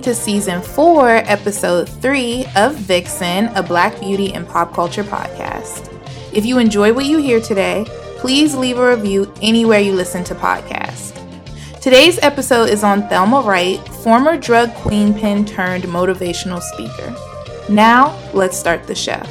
[0.00, 5.92] to season four, episode three of Vixen, a Black beauty and pop culture podcast.
[6.32, 7.84] If you enjoy what you hear today,
[8.16, 11.14] please leave a review anywhere you listen to podcasts.
[11.80, 17.14] Today's episode is on Thelma Wright, former drug queen pin turned motivational speaker.
[17.68, 19.22] Now, let's start the show.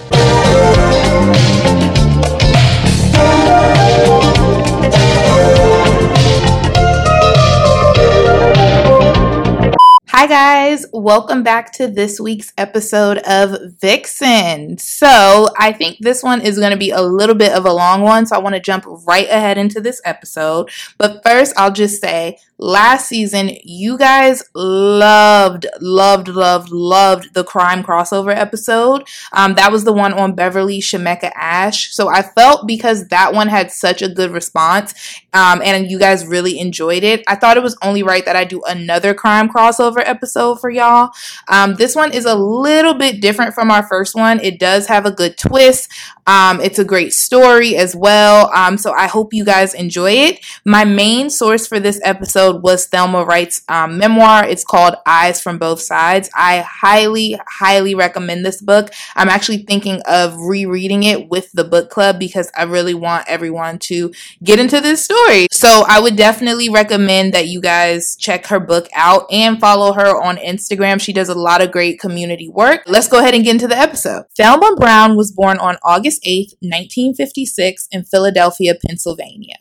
[10.20, 10.84] Hi, guys.
[10.92, 14.80] Welcome back to this week's episode of Vixen.
[14.80, 18.02] So, I think this one is going to be a little bit of a long
[18.02, 20.72] one, so I want to jump right ahead into this episode.
[20.98, 27.84] But first, I'll just say last season, you guys loved, loved, loved, loved the crime
[27.84, 29.08] crossover episode.
[29.34, 31.94] Um, that was the one on Beverly Shemeka Ash.
[31.94, 34.94] So I felt because that one had such a good response
[35.34, 38.44] um, and you guys really enjoyed it, I thought it was only right that I
[38.44, 40.17] do another crime crossover episode
[40.56, 41.12] for y'all.
[41.48, 44.40] Um, this one is a little bit different from our first one.
[44.40, 45.90] It does have a good twist.
[46.28, 48.52] Um, it's a great story as well.
[48.54, 50.46] Um, so I hope you guys enjoy it.
[50.66, 54.46] My main source for this episode was Thelma Wright's um, memoir.
[54.46, 56.30] It's called Eyes from Both Sides.
[56.36, 58.92] I highly, highly recommend this book.
[59.16, 63.80] I'm actually thinking of rereading it with the book club because I really want everyone
[63.80, 64.12] to
[64.44, 65.48] get into this story.
[65.52, 70.22] So I would definitely recommend that you guys check her book out and follow her
[70.22, 71.00] on Instagram.
[71.00, 72.82] She does a lot of great community work.
[72.86, 74.26] Let's go ahead and get into the episode.
[74.36, 79.58] Thelma Brown was born on August August 8, 1956, in Philadelphia, Pennsylvania.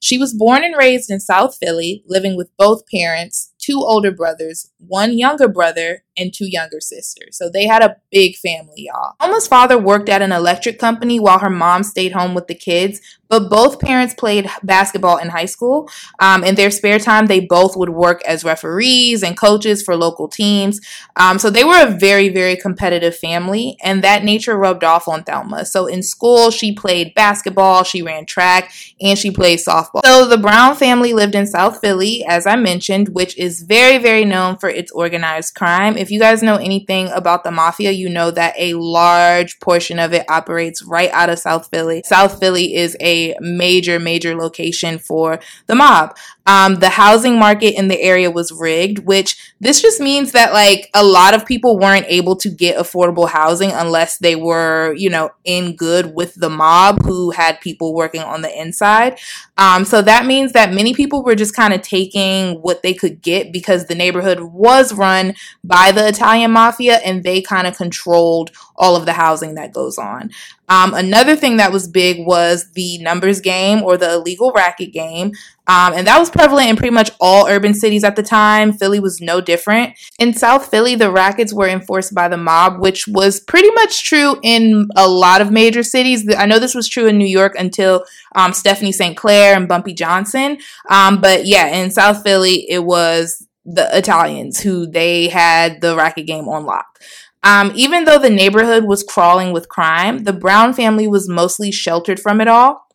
[0.00, 4.72] She was born and raised in South Philly, living with both parents, two older brothers,
[4.78, 7.36] one younger brother, and two younger sisters.
[7.36, 9.14] So they had a big family, y'all.
[9.20, 13.00] Thelma's father worked at an electric company while her mom stayed home with the kids,
[13.28, 15.88] but both parents played basketball in high school.
[16.18, 20.28] Um, in their spare time, they both would work as referees and coaches for local
[20.28, 20.80] teams.
[21.16, 25.22] Um, so they were a very, very competitive family, and that nature rubbed off on
[25.22, 25.64] Thelma.
[25.64, 30.00] So in school, she played basketball, she ran track, and she played softball.
[30.04, 34.24] So the Brown family lived in South Philly, as I mentioned, which is very, very
[34.24, 35.96] known for its organized crime.
[35.96, 40.12] If you guys know anything about the mafia, you know that a large portion of
[40.12, 42.02] it operates right out of South Philly.
[42.04, 46.16] South Philly is a major, major location for the mob.
[46.46, 50.90] Um, the housing market in the area was rigged, which this just means that like
[50.94, 55.30] a lot of people weren't able to get affordable housing unless they were, you know,
[55.44, 59.20] in good with the mob who had people working on the inside.
[59.58, 63.22] Um, so that means that many people were just kind of taking what they could
[63.22, 68.50] get because the neighborhood was run by the Italian mafia and they kind of controlled
[68.76, 70.30] all of the housing that goes on.
[70.68, 75.32] Um, another thing that was big was the numbers game or the illegal racket game.
[75.66, 78.72] Um, and that was prevalent in pretty much all urban cities at the time.
[78.72, 79.96] Philly was no different.
[80.18, 84.36] In South Philly, the rackets were enforced by the mob, which was pretty much true
[84.42, 86.26] in a lot of major cities.
[86.36, 89.16] I know this was true in New York until um, Stephanie St.
[89.16, 90.58] Clair and Bumpy Johnson.
[90.88, 96.26] Um, but yeah, in South Philly, it was the Italians who they had the racket
[96.26, 96.98] game on lock.
[97.42, 102.20] Um, even though the neighborhood was crawling with crime, the Brown family was mostly sheltered
[102.20, 102.90] from it all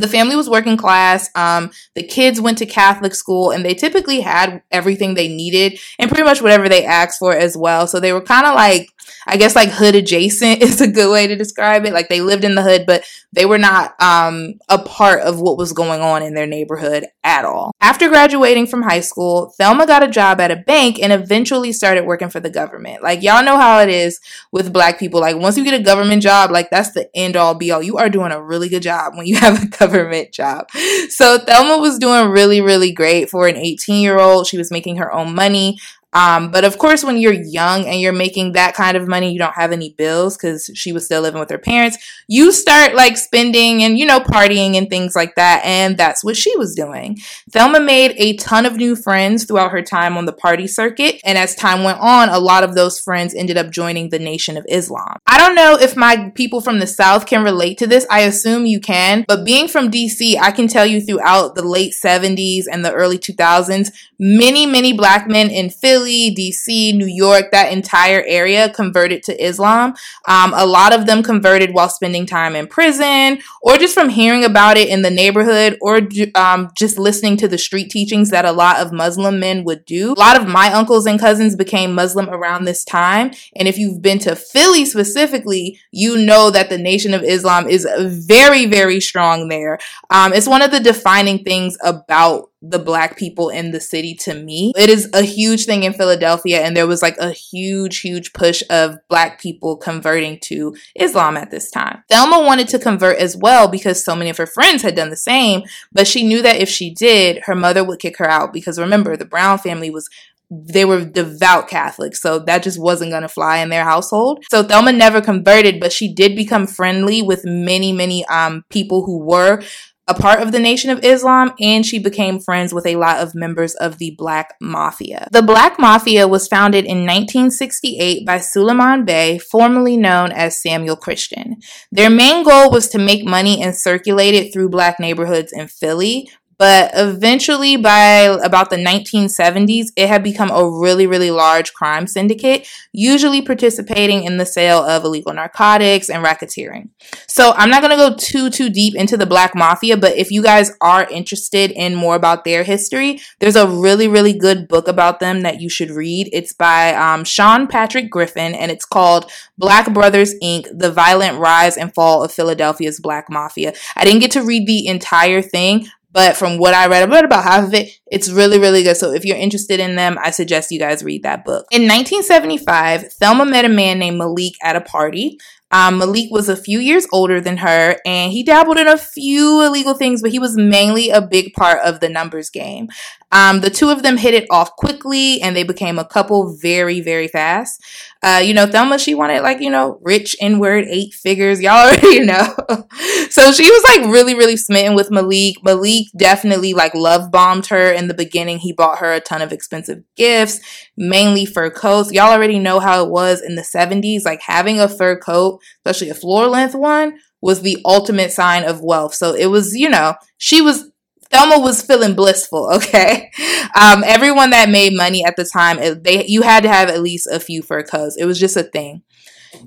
[0.00, 1.30] the family was working class.
[1.34, 6.10] Um, the kids went to Catholic school and they typically had everything they needed and
[6.10, 7.86] pretty much whatever they asked for as well.
[7.86, 8.88] So they were kind of like
[9.26, 11.92] I guess like hood adjacent is a good way to describe it.
[11.92, 15.58] Like they lived in the hood, but they were not um, a part of what
[15.58, 17.72] was going on in their neighborhood at all.
[17.80, 22.06] After graduating from high school, Thelma got a job at a bank and eventually started
[22.06, 23.02] working for the government.
[23.02, 24.18] Like y'all know how it is
[24.50, 25.20] with black people.
[25.20, 27.82] Like once you get a government job, like that's the end all be all.
[27.82, 30.70] You are doing a really good job when you have a government job.
[31.10, 34.46] So Thelma was doing really, really great for an 18 year old.
[34.46, 35.78] She was making her own money.
[36.18, 39.38] Um, but of course, when you're young and you're making that kind of money, you
[39.38, 41.96] don't have any bills because she was still living with her parents.
[42.26, 45.62] You start like spending and, you know, partying and things like that.
[45.64, 47.18] And that's what she was doing.
[47.52, 51.20] Thelma made a ton of new friends throughout her time on the party circuit.
[51.24, 54.56] And as time went on, a lot of those friends ended up joining the Nation
[54.56, 55.18] of Islam.
[55.28, 58.04] I don't know if my people from the South can relate to this.
[58.10, 59.24] I assume you can.
[59.28, 63.18] But being from DC, I can tell you throughout the late 70s and the early
[63.18, 69.22] 2000s, many, many black men in Philly Philly, DC, New York, that entire area converted
[69.24, 69.94] to Islam.
[70.26, 74.42] Um, a lot of them converted while spending time in prison or just from hearing
[74.42, 76.00] about it in the neighborhood or
[76.34, 80.14] um, just listening to the street teachings that a lot of Muslim men would do.
[80.14, 83.32] A lot of my uncles and cousins became Muslim around this time.
[83.54, 87.86] And if you've been to Philly specifically, you know that the Nation of Islam is
[88.26, 89.78] very, very strong there.
[90.08, 94.34] Um, it's one of the defining things about the black people in the city to
[94.34, 94.72] me.
[94.76, 98.62] It is a huge thing in Philadelphia, and there was like a huge, huge push
[98.68, 102.02] of black people converting to Islam at this time.
[102.10, 105.16] Thelma wanted to convert as well because so many of her friends had done the
[105.16, 105.62] same,
[105.92, 109.16] but she knew that if she did, her mother would kick her out because remember,
[109.16, 110.08] the Brown family was
[110.50, 114.42] they were devout Catholics, so that just wasn't going to fly in their household.
[114.50, 119.18] So Thelma never converted, but she did become friendly with many, many um, people who
[119.18, 119.62] were
[120.08, 123.34] a part of the Nation of Islam, and she became friends with a lot of
[123.34, 125.28] members of the Black Mafia.
[125.30, 131.56] The Black Mafia was founded in 1968 by Suleiman Bey, formerly known as Samuel Christian.
[131.92, 136.30] Their main goal was to make money and circulate it through black neighborhoods in Philly,
[136.58, 142.68] but eventually, by about the 1970s, it had become a really, really large crime syndicate,
[142.92, 146.88] usually participating in the sale of illegal narcotics and racketeering.
[147.28, 150.32] So I'm not going to go too, too deep into the Black Mafia, but if
[150.32, 154.88] you guys are interested in more about their history, there's a really, really good book
[154.88, 156.28] about them that you should read.
[156.32, 160.66] It's by um, Sean Patrick Griffin, and it's called Black Brothers Inc.
[160.76, 163.74] The Violent Rise and Fall of Philadelphia's Black Mafia.
[163.94, 167.24] I didn't get to read the entire thing, but from what I read, I read
[167.24, 167.90] about half of it.
[168.10, 168.96] It's really, really good.
[168.96, 171.66] So if you're interested in them, I suggest you guys read that book.
[171.70, 175.38] In 1975, Thelma met a man named Malik at a party.
[175.70, 179.62] Um, Malik was a few years older than her, and he dabbled in a few
[179.62, 182.88] illegal things, but he was mainly a big part of the numbers game.
[183.30, 187.00] Um, the two of them hit it off quickly, and they became a couple very,
[187.02, 187.84] very fast.
[188.20, 191.60] Uh, you know, Thelma, she wanted like, you know, rich N-word eight figures.
[191.62, 192.54] Y'all already know.
[193.30, 195.62] so she was like really, really smitten with Malik.
[195.62, 198.58] Malik definitely like love bombed her in the beginning.
[198.58, 200.60] He bought her a ton of expensive gifts,
[200.96, 202.12] mainly fur coats.
[202.12, 204.24] Y'all already know how it was in the 70s.
[204.24, 208.82] Like having a fur coat, especially a floor length one, was the ultimate sign of
[208.82, 209.14] wealth.
[209.14, 210.90] So it was, you know, she was
[211.30, 212.70] Thelma was feeling blissful.
[212.78, 213.30] Okay,
[213.74, 217.26] um, everyone that made money at the time, they you had to have at least
[217.26, 218.16] a few fur coats.
[218.16, 219.02] It was just a thing.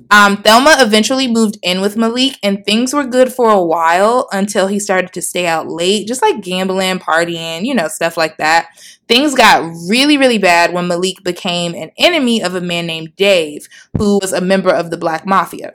[0.09, 4.67] Um, Thelma eventually moved in with Malik, and things were good for a while until
[4.67, 8.69] he started to stay out late, just like gambling, partying, you know, stuff like that.
[9.07, 13.67] Things got really, really bad when Malik became an enemy of a man named Dave,
[13.97, 15.73] who was a member of the Black Mafia.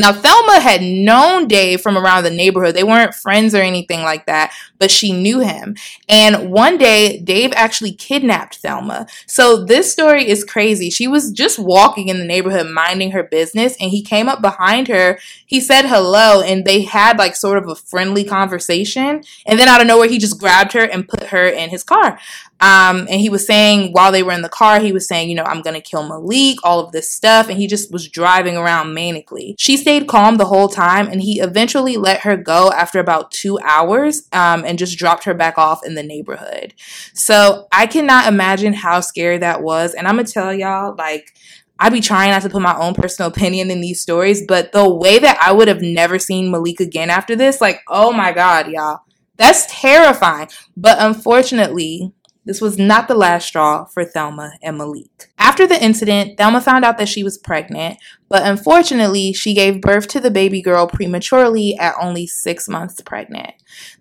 [0.00, 2.74] Now, Thelma had known Dave from around the neighborhood.
[2.74, 5.76] They weren't friends or anything like that, but she knew him.
[6.08, 9.06] And one day, Dave actually kidnapped Thelma.
[9.26, 10.90] So this story is crazy.
[10.90, 14.88] She was just walking in the neighborhood, minding her business, and he came up behind
[14.88, 15.18] her.
[15.46, 19.22] He said hello, and they had like sort of a friendly conversation.
[19.46, 22.18] And then out of nowhere, he just grabbed her and put her in his car.
[22.60, 25.36] Um, and he was saying while they were in the car, he was saying, you
[25.36, 28.96] know, I'm gonna kill Malik, all of this stuff, and he just was driving around
[28.96, 29.54] manically.
[29.58, 33.58] She stayed calm the whole time, and he eventually let her go after about two
[33.60, 36.74] hours, um, and just dropped her back off in the neighborhood.
[37.14, 41.34] So I cannot imagine how scary that was, and I'm gonna tell y'all, like.
[41.80, 44.92] I be trying not to put my own personal opinion in these stories, but the
[44.92, 48.68] way that I would have never seen Malik again after this, like, oh my God,
[48.68, 49.02] y'all.
[49.36, 50.48] That's terrifying.
[50.76, 52.12] But unfortunately,
[52.48, 55.30] this was not the last straw for Thelma and Malik.
[55.36, 57.98] After the incident, Thelma found out that she was pregnant,
[58.30, 63.52] but unfortunately, she gave birth to the baby girl prematurely at only six months pregnant.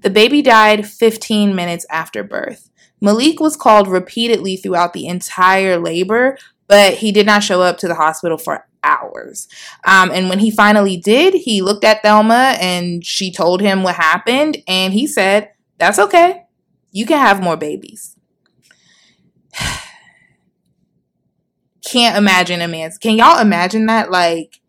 [0.01, 2.69] The baby died 15 minutes after birth.
[3.01, 7.89] Malik was called repeatedly throughout the entire labor, but he did not show up to
[7.89, 9.49] the hospital for hours.
[9.85, 13.95] Um, and when he finally did, he looked at Thelma and she told him what
[13.95, 16.45] happened, and he said, That's okay.
[16.93, 18.16] You can have more babies.
[21.87, 22.97] Can't imagine a man's.
[22.97, 24.11] Can y'all imagine that?
[24.11, 24.59] Like,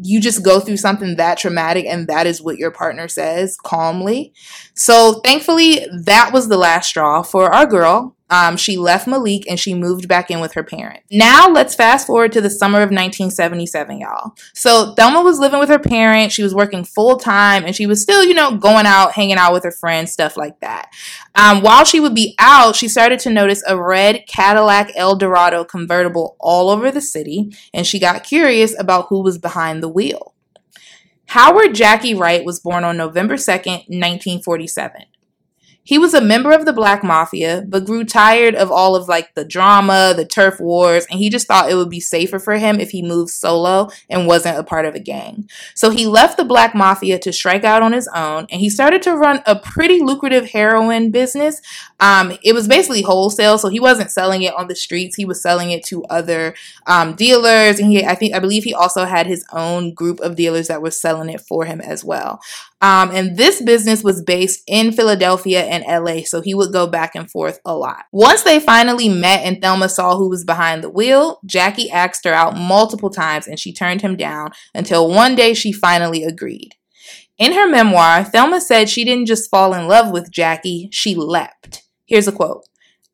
[0.00, 4.32] you just go through something that traumatic and that is what your partner says calmly.
[4.74, 8.16] So, thankfully, that was the last straw for our girl.
[8.34, 11.06] Um, she left Malik and she moved back in with her parents.
[11.12, 14.32] Now let's fast forward to the summer of 1977, y'all.
[14.54, 16.34] So Thelma was living with her parents.
[16.34, 19.52] She was working full time and she was still, you know, going out, hanging out
[19.52, 20.90] with her friends, stuff like that.
[21.36, 26.36] Um, while she would be out, she started to notice a red Cadillac Eldorado convertible
[26.40, 30.34] all over the city and she got curious about who was behind the wheel.
[31.26, 35.04] Howard Jackie Wright was born on November 2nd, 1947.
[35.86, 39.34] He was a member of the Black Mafia, but grew tired of all of like
[39.34, 42.80] the drama, the turf wars, and he just thought it would be safer for him
[42.80, 45.46] if he moved solo and wasn't a part of a gang.
[45.74, 49.02] So he left the Black Mafia to strike out on his own, and he started
[49.02, 51.60] to run a pretty lucrative heroin business.
[52.00, 55.42] Um, it was basically wholesale, so he wasn't selling it on the streets; he was
[55.42, 56.54] selling it to other
[56.86, 60.34] um, dealers, and he, I think, I believe he also had his own group of
[60.34, 62.40] dealers that were selling it for him as well.
[62.80, 67.14] Um, and this business was based in Philadelphia and LA, so he would go back
[67.14, 68.04] and forth a lot.
[68.12, 72.34] Once they finally met and Thelma saw who was behind the wheel, Jackie asked her
[72.34, 76.74] out multiple times and she turned him down until one day she finally agreed.
[77.38, 81.82] In her memoir, Thelma said she didn't just fall in love with Jackie, she leapt.
[82.06, 82.64] Here's a quote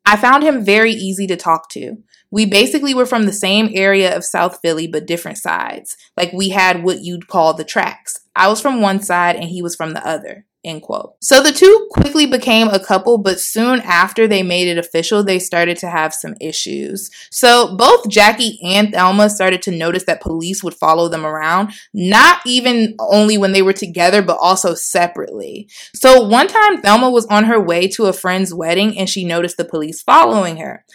[0.05, 1.97] I found him very easy to talk to.
[2.31, 5.97] We basically were from the same area of South Philly, but different sides.
[6.17, 8.19] Like we had what you'd call the tracks.
[8.35, 10.45] I was from one side and he was from the other.
[10.63, 11.15] End quote.
[11.21, 15.39] So the two quickly became a couple, but soon after they made it official, they
[15.39, 17.09] started to have some issues.
[17.31, 22.41] So both Jackie and Thelma started to notice that police would follow them around, not
[22.45, 25.67] even only when they were together, but also separately.
[25.95, 29.57] So one time, Thelma was on her way to a friend's wedding and she noticed
[29.57, 30.85] the police following her.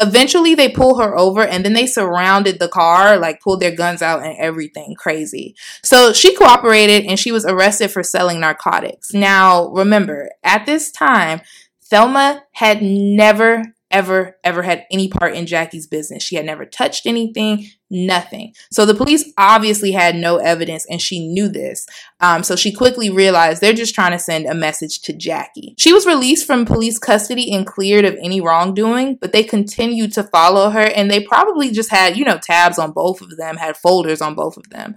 [0.00, 4.02] Eventually, they pull her over and then they surrounded the car, like pulled their guns
[4.02, 5.54] out and everything crazy.
[5.82, 9.12] So she cooperated and she was arrested for selling narcotics.
[9.12, 11.40] Now, remember, at this time,
[11.84, 16.22] Thelma had never ever, ever had any part in Jackie's business.
[16.22, 18.52] She had never touched anything, nothing.
[18.72, 21.86] So the police obviously had no evidence and she knew this.
[22.18, 25.76] Um, so she quickly realized they're just trying to send a message to Jackie.
[25.78, 30.24] She was released from police custody and cleared of any wrongdoing, but they continued to
[30.24, 33.76] follow her and they probably just had, you know, tabs on both of them, had
[33.76, 34.96] folders on both of them.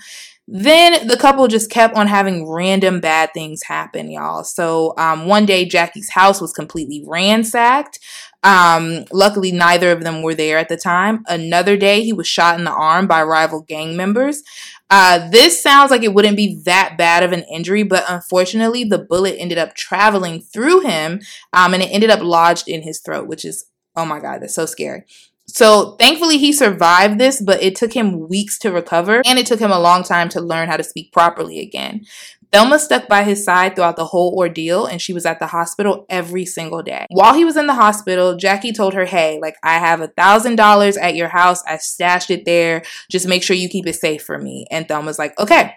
[0.50, 4.46] Then the couple just kept on having random bad things happen, y'all.
[4.46, 8.00] So um, one day, Jackie's house was completely ransacked.
[8.44, 11.24] Um, luckily, neither of them were there at the time.
[11.28, 14.44] Another day, he was shot in the arm by rival gang members.
[14.90, 19.00] Uh, this sounds like it wouldn't be that bad of an injury, but unfortunately, the
[19.00, 21.20] bullet ended up traveling through him
[21.52, 23.66] um, and it ended up lodged in his throat, which is,
[23.96, 25.04] oh my God, that's so scary.
[25.50, 29.60] So thankfully he survived this, but it took him weeks to recover and it took
[29.60, 32.06] him a long time to learn how to speak properly again.
[32.52, 36.06] Thelma stuck by his side throughout the whole ordeal and she was at the hospital
[36.10, 37.06] every single day.
[37.10, 40.56] While he was in the hospital, Jackie told her, Hey, like I have a thousand
[40.56, 41.64] dollars at your house.
[41.66, 42.84] I stashed it there.
[43.12, 44.66] Just make sure you keep it safe for me.
[44.72, 45.74] And Thelma's like, Okay.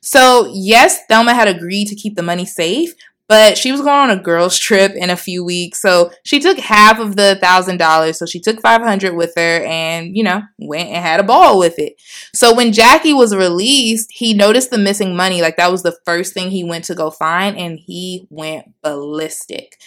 [0.00, 2.92] So, yes, Thelma had agreed to keep the money safe,
[3.28, 5.80] but she was going on a girls trip in a few weeks.
[5.80, 8.18] So she took half of the thousand dollars.
[8.18, 11.78] So she took 500 with her and you know went and had a ball with
[11.78, 12.00] it.
[12.34, 15.40] So when jackie was released he noticed the missing money.
[15.40, 19.78] Like that was the first thing he went to go find and he went ballistic.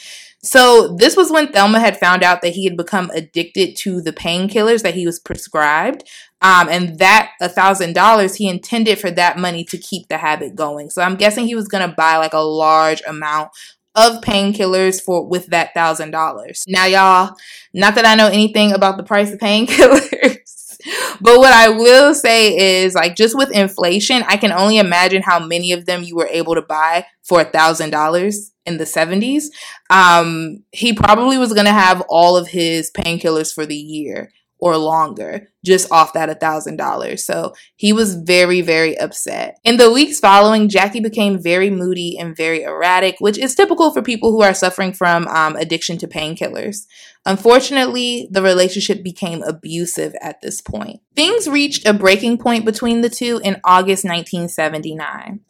[0.44, 4.13] So this was when Thelma had found out that he had become addicted to the
[4.13, 6.08] painkillers that he was prescribed.
[6.41, 10.56] Um, and that a thousand dollars he intended for that money to keep the habit
[10.56, 10.91] going.
[10.91, 13.51] So I'm guessing he was gonna buy like a large amount
[13.98, 16.63] of painkillers for with that thousand dollars.
[16.67, 17.36] Now, y'all,
[17.74, 20.77] not that I know anything about the price of painkillers,
[21.22, 25.44] but what I will say is like just with inflation, I can only imagine how
[25.44, 29.46] many of them you were able to buy for a thousand dollars in the 70s.
[29.89, 35.47] Um, he probably was gonna have all of his painkillers for the year or longer
[35.63, 37.19] just off that $1,000.
[37.19, 39.59] So he was very, very upset.
[39.63, 44.01] In the weeks following, Jackie became very moody and very erratic, which is typical for
[44.01, 46.87] people who are suffering from um, addiction to painkillers.
[47.25, 51.01] Unfortunately, the relationship became abusive at this point.
[51.15, 55.41] Things reached a breaking point between the two in August 1979.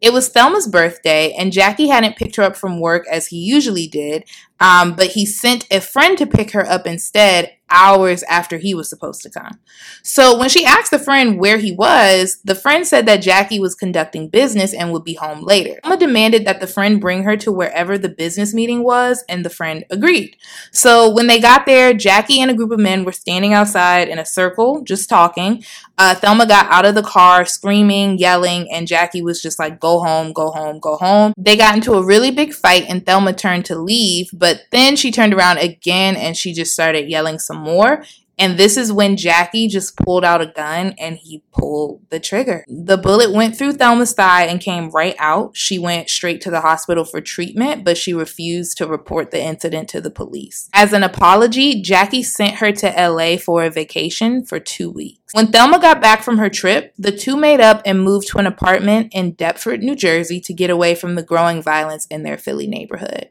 [0.00, 3.88] It was Thelma's birthday, and Jackie hadn't picked her up from work as he usually
[3.88, 4.24] did,
[4.60, 8.88] um, but he sent a friend to pick her up instead hours after he was
[8.88, 9.58] supposed to come.
[10.02, 13.74] So when she asked the friend where he was, the friend said that Jackie was
[13.74, 15.80] conducting business and would be home later.
[15.82, 19.50] Thelma demanded that the friend bring her to wherever the business meeting was, and the
[19.50, 20.36] friend agreed.
[20.70, 24.18] So when they got there, Jackie and a group of men were standing outside in
[24.18, 25.64] a circle, just talking.
[25.98, 30.00] Uh, Thelma got out of the car screaming, yelling, and Jackie was just like, go
[30.00, 31.32] home, go home, go home.
[31.36, 35.10] They got into a really big fight, and Thelma turned to leave, but then she
[35.10, 38.04] turned around again and she just started yelling some more.
[38.38, 42.64] And this is when Jackie just pulled out a gun and he pulled the trigger.
[42.68, 45.56] The bullet went through Thelma's thigh and came right out.
[45.56, 49.88] She went straight to the hospital for treatment, but she refused to report the incident
[49.90, 50.68] to the police.
[50.74, 55.32] As an apology, Jackie sent her to LA for a vacation for two weeks.
[55.32, 58.46] When Thelma got back from her trip, the two made up and moved to an
[58.46, 62.66] apartment in Deptford, New Jersey to get away from the growing violence in their Philly
[62.66, 63.30] neighborhood.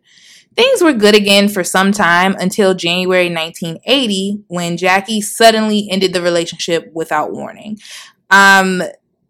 [0.56, 6.22] Things were good again for some time until January 1980 when Jackie suddenly ended the
[6.22, 7.78] relationship without warning.
[8.30, 8.82] Um,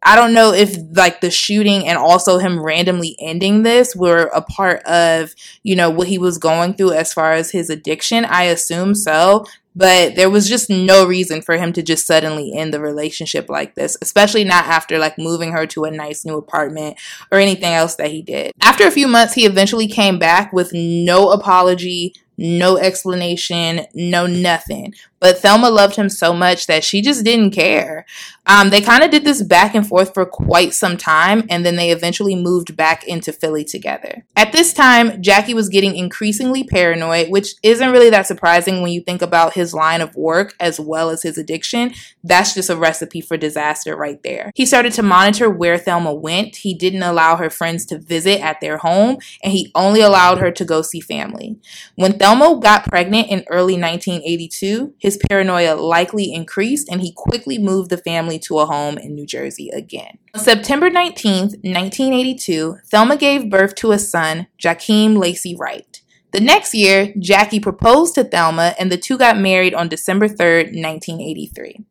[0.05, 4.41] I don't know if like the shooting and also him randomly ending this were a
[4.41, 5.33] part of,
[5.63, 8.23] you know, what he was going through as far as his addiction.
[8.23, 9.45] I assume so,
[9.75, 13.73] but there was just no reason for him to just suddenly end the relationship like
[13.73, 16.97] this, especially not after like moving her to a nice new apartment
[17.31, 18.51] or anything else that he did.
[18.61, 24.93] After a few months, he eventually came back with no apology, no explanation, no nothing.
[25.19, 28.05] But Thelma loved him so much that she just didn't care.
[28.47, 31.77] Um, they kind of did this back and forth for quite some time, and then
[31.77, 34.25] they eventually moved back into Philly together.
[34.35, 39.01] At this time, Jackie was getting increasingly paranoid, which isn't really that surprising when you
[39.01, 41.93] think about his line of work as well as his addiction.
[42.23, 44.51] That's just a recipe for disaster right there.
[44.53, 46.57] He started to monitor where Thelma went.
[46.57, 50.51] He didn't allow her friends to visit at their home, and he only allowed her
[50.51, 51.57] to go see family.
[51.95, 57.91] When Thelma got pregnant in early 1982, his paranoia likely increased, and he quickly moved
[57.91, 60.17] the family to a home in New Jersey again.
[60.33, 66.01] On September 19, 1982, Thelma gave birth to a son, Jakeem Lacey Wright.
[66.31, 70.71] The next year, Jackie proposed to Thelma and the two got married on December 3,
[70.73, 71.85] 1983.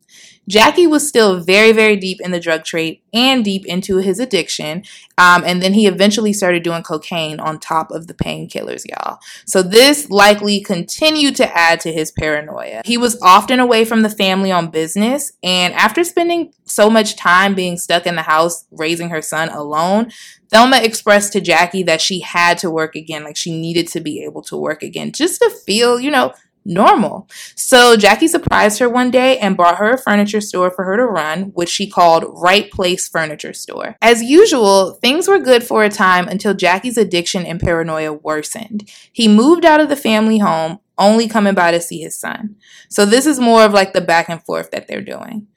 [0.47, 4.83] Jackie was still very, very deep in the drug trade and deep into his addiction.
[5.17, 9.19] Um, and then he eventually started doing cocaine on top of the painkillers, y'all.
[9.45, 12.81] So this likely continued to add to his paranoia.
[12.85, 15.31] He was often away from the family on business.
[15.41, 20.11] And after spending so much time being stuck in the house raising her son alone,
[20.49, 24.23] Thelma expressed to Jackie that she had to work again, like she needed to be
[24.23, 26.33] able to work again just to feel, you know,
[26.65, 27.29] normal.
[27.55, 31.05] So Jackie surprised her one day and bought her a furniture store for her to
[31.05, 33.95] run, which she called Right Place Furniture Store.
[34.01, 38.89] As usual, things were good for a time until Jackie's addiction and paranoia worsened.
[39.11, 42.55] He moved out of the family home, only coming by to see his son.
[42.89, 45.47] So this is more of like the back and forth that they're doing.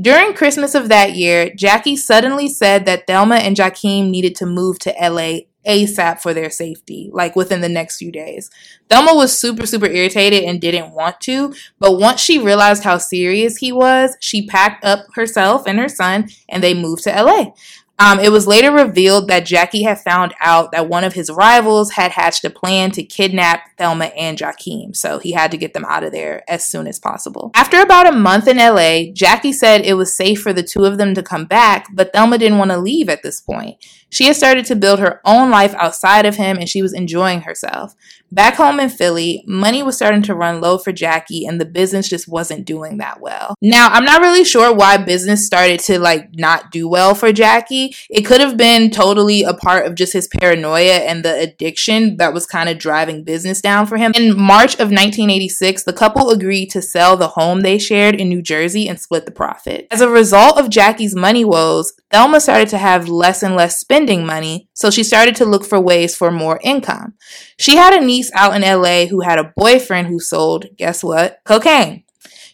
[0.00, 4.78] During Christmas of that year, Jackie suddenly said that Thelma and Jakeem needed to move
[4.80, 8.50] to LA ASAP for their safety, like within the next few days.
[8.88, 13.58] Thelma was super, super irritated and didn't want to, but once she realized how serious
[13.58, 17.52] he was, she packed up herself and her son and they moved to LA.
[18.00, 21.92] Um, it was later revealed that Jackie had found out that one of his rivals
[21.92, 25.84] had hatched a plan to kidnap Thelma and Jakeem, so he had to get them
[25.84, 27.50] out of there as soon as possible.
[27.54, 30.96] After about a month in LA, Jackie said it was safe for the two of
[30.96, 33.76] them to come back, but Thelma didn't want to leave at this point.
[34.08, 37.42] She had started to build her own life outside of him and she was enjoying
[37.42, 37.94] herself.
[38.32, 42.08] Back home in Philly, money was starting to run low for Jackie and the business
[42.08, 43.56] just wasn't doing that well.
[43.60, 47.94] Now, I'm not really sure why business started to like not do well for Jackie.
[48.08, 52.32] It could have been totally a part of just his paranoia and the addiction that
[52.32, 54.12] was kind of driving business down for him.
[54.14, 58.42] In March of 1986, the couple agreed to sell the home they shared in New
[58.42, 59.88] Jersey and split the profit.
[59.90, 64.26] As a result of Jackie's money woes, Thelma started to have less and less spending
[64.26, 67.14] money, so she started to look for ways for more income.
[67.56, 71.38] She had a niece out in LA who had a boyfriend who sold, guess what?
[71.44, 72.04] Cocaine.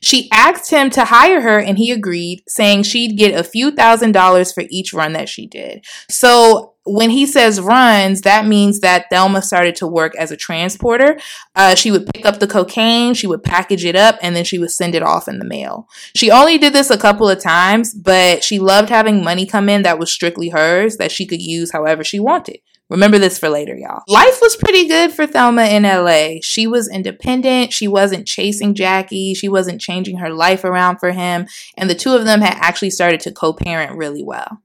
[0.00, 4.12] She asked him to hire her and he agreed, saying she'd get a few thousand
[4.12, 5.84] dollars for each run that she did.
[6.08, 11.18] So when he says runs, that means that Thelma started to work as a transporter.
[11.56, 14.58] Uh, she would pick up the cocaine, she would package it up, and then she
[14.58, 15.88] would send it off in the mail.
[16.14, 19.82] She only did this a couple of times, but she loved having money come in
[19.82, 22.60] that was strictly hers that she could use however she wanted.
[22.88, 24.02] Remember this for later, y'all.
[24.06, 26.36] Life was pretty good for Thelma in LA.
[26.42, 27.72] She was independent.
[27.72, 29.34] She wasn't chasing Jackie.
[29.34, 31.48] She wasn't changing her life around for him.
[31.76, 34.62] And the two of them had actually started to co parent really well.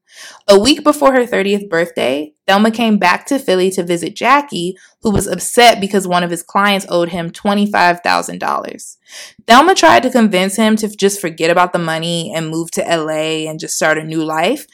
[0.47, 5.09] A week before her 30th birthday, Thelma came back to Philly to visit Jackie, who
[5.09, 8.97] was upset because one of his clients owed him $25,000.
[9.47, 13.49] Thelma tried to convince him to just forget about the money and move to LA
[13.49, 14.67] and just start a new life,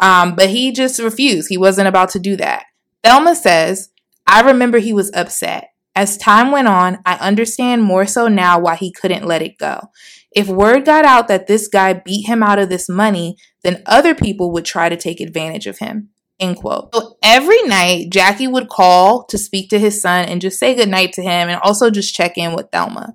[0.00, 1.48] um, but he just refused.
[1.48, 2.64] He wasn't about to do that.
[3.04, 3.90] Thelma says,
[4.26, 5.68] I remember he was upset.
[5.94, 9.90] As time went on, I understand more so now why he couldn't let it go.
[10.32, 14.14] If word got out that this guy beat him out of this money, then other
[14.14, 16.08] people would try to take advantage of him.
[16.40, 16.92] End quote.
[16.92, 21.12] So every night, Jackie would call to speak to his son and just say goodnight
[21.12, 23.14] to him and also just check in with Thelma.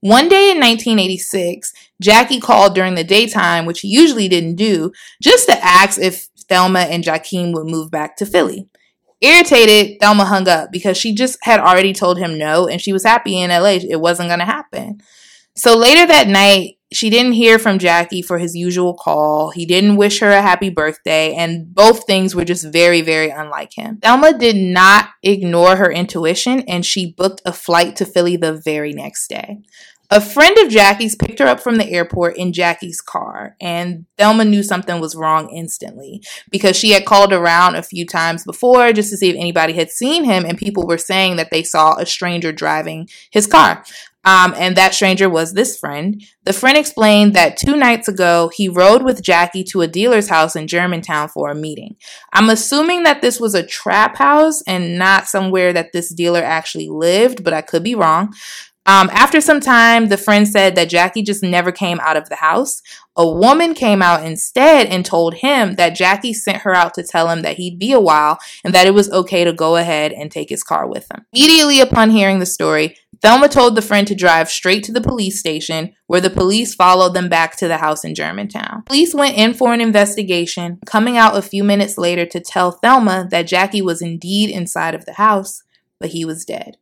[0.00, 5.48] One day in 1986, Jackie called during the daytime, which he usually didn't do, just
[5.48, 8.68] to ask if Thelma and Jakeem would move back to Philly.
[9.20, 13.04] Irritated, Thelma hung up because she just had already told him no and she was
[13.04, 13.78] happy in LA.
[13.88, 15.00] It wasn't going to happen.
[15.54, 19.50] So later that night, she didn't hear from Jackie for his usual call.
[19.50, 23.74] He didn't wish her a happy birthday, and both things were just very, very unlike
[23.74, 23.98] him.
[23.98, 28.92] Thelma did not ignore her intuition and she booked a flight to Philly the very
[28.92, 29.58] next day.
[30.12, 34.44] A friend of Jackie's picked her up from the airport in Jackie's car, and Thelma
[34.44, 36.20] knew something was wrong instantly
[36.50, 39.90] because she had called around a few times before just to see if anybody had
[39.90, 43.84] seen him, and people were saying that they saw a stranger driving his car.
[44.22, 46.22] Um, and that stranger was this friend.
[46.44, 50.54] The friend explained that two nights ago, he rode with Jackie to a dealer's house
[50.54, 51.96] in Germantown for a meeting.
[52.34, 56.88] I'm assuming that this was a trap house and not somewhere that this dealer actually
[56.90, 58.34] lived, but I could be wrong.
[58.86, 62.36] Um, after some time, the friend said that Jackie just never came out of the
[62.36, 62.82] house.
[63.14, 67.28] A woman came out instead and told him that Jackie sent her out to tell
[67.28, 70.30] him that he'd be a while and that it was okay to go ahead and
[70.30, 71.26] take his car with him.
[71.32, 75.38] Immediately upon hearing the story, Thelma told the friend to drive straight to the police
[75.38, 78.82] station, where the police followed them back to the house in Germantown.
[78.86, 83.28] Police went in for an investigation, coming out a few minutes later to tell Thelma
[83.30, 85.62] that Jackie was indeed inside of the house,
[85.98, 86.78] but he was dead.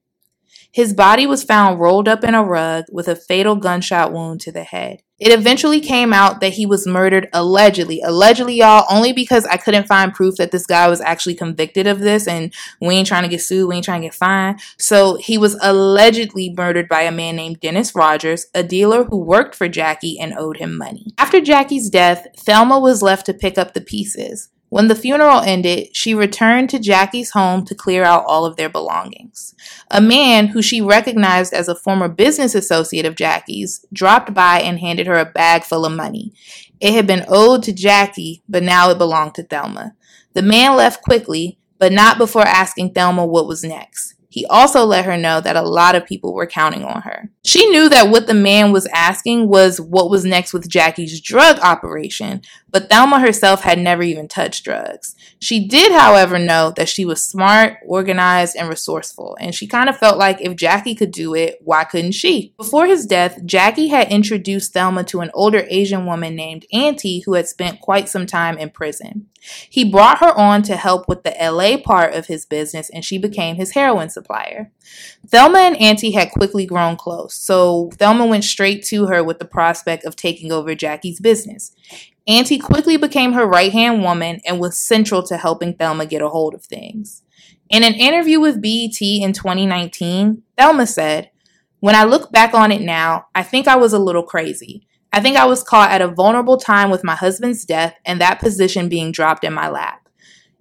[0.73, 4.53] His body was found rolled up in a rug with a fatal gunshot wound to
[4.53, 5.03] the head.
[5.19, 8.01] It eventually came out that he was murdered allegedly.
[8.03, 11.99] Allegedly, y'all, only because I couldn't find proof that this guy was actually convicted of
[11.99, 14.61] this and we ain't trying to get sued, we ain't trying to get fined.
[14.79, 19.57] So he was allegedly murdered by a man named Dennis Rogers, a dealer who worked
[19.57, 21.07] for Jackie and owed him money.
[21.19, 24.51] After Jackie's death, Thelma was left to pick up the pieces.
[24.71, 28.69] When the funeral ended, she returned to Jackie's home to clear out all of their
[28.69, 29.55] belongings.
[29.91, 34.79] A man who she recognized as a former business associate of Jackie's dropped by and
[34.79, 36.35] handed her a bag full of money.
[36.81, 39.95] It had been owed to Jackie, but now it belonged to Thelma.
[40.35, 44.15] The man left quickly, but not before asking Thelma what was next.
[44.31, 47.31] He also let her know that a lot of people were counting on her.
[47.45, 51.59] She knew that what the man was asking was what was next with Jackie's drug
[51.61, 55.15] operation, but Thelma herself had never even touched drugs.
[55.41, 59.99] She did, however, know that she was smart, organized, and resourceful, and she kind of
[59.99, 62.55] felt like if Jackie could do it, why couldn't she?
[62.57, 67.35] Before his death, Jackie had introduced Thelma to an older Asian woman named Auntie who
[67.35, 69.29] had spent quite some time in prison.
[69.71, 73.19] He brought her on to help with the LA part of his business, and she
[73.19, 74.73] became his heroin supplier.
[75.27, 79.45] Thelma and Auntie had quickly grown close, so Thelma went straight to her with the
[79.45, 81.73] prospect of taking over Jackie's business.
[82.29, 86.29] Auntie quickly became her right hand woman and was central to helping Thelma get a
[86.29, 87.23] hold of things.
[87.71, 91.31] In an interview with BET in 2019, Thelma said,
[91.81, 94.87] When I look back on it now, I think I was a little crazy.
[95.11, 98.41] I think I was caught at a vulnerable time with my husband's death and that
[98.41, 100.07] position being dropped in my lap.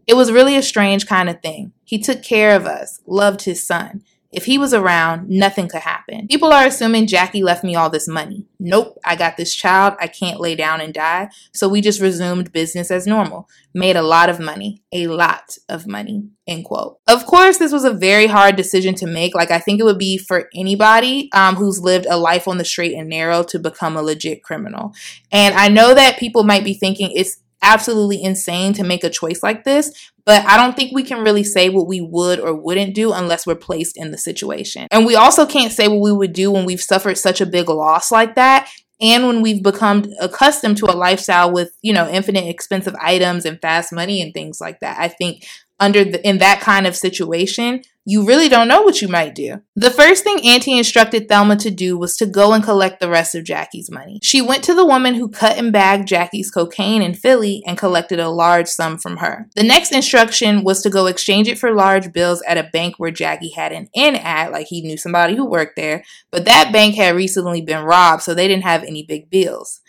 [0.08, 1.74] It was really a strange kind of thing.
[1.84, 4.04] He took care of us, loved his son.
[4.32, 6.28] If he was around, nothing could happen.
[6.28, 8.46] People are assuming Jackie left me all this money.
[8.60, 9.96] Nope, I got this child.
[10.00, 11.30] I can't lay down and die.
[11.54, 13.48] So we just resumed business as normal.
[13.74, 14.82] Made a lot of money.
[14.92, 16.30] A lot of money.
[16.46, 17.00] End quote.
[17.08, 19.34] Of course, this was a very hard decision to make.
[19.34, 22.66] Like, I think it would be for anybody um, who's lived a life on the
[22.66, 24.94] straight and narrow to become a legit criminal.
[25.32, 29.42] And I know that people might be thinking it's absolutely insane to make a choice
[29.44, 29.92] like this,
[30.26, 33.48] but I don't think we can really say what we would or wouldn't do unless
[33.48, 34.88] we're placed in the situation.
[34.92, 37.70] And we also can't say what we would do when we've suffered such a big
[37.70, 42.48] loss like that and when we've become accustomed to a lifestyle with you know infinite
[42.48, 45.46] expensive items and fast money and things like that i think
[45.80, 49.62] under the, in that kind of situation you really don't know what you might do.
[49.76, 53.36] The first thing Auntie instructed Thelma to do was to go and collect the rest
[53.36, 54.22] of Jackie's money.
[54.24, 58.18] She went to the woman who cut and bagged Jackie's cocaine in Philly and collected
[58.18, 59.50] a large sum from her.
[59.58, 63.12] The next instruction was to go exchange it for large bills at a bank where
[63.12, 66.96] Jackie had an in at, like he knew somebody who worked there, but that bank
[66.96, 69.82] had recently been robbed, so they didn't have any big bills.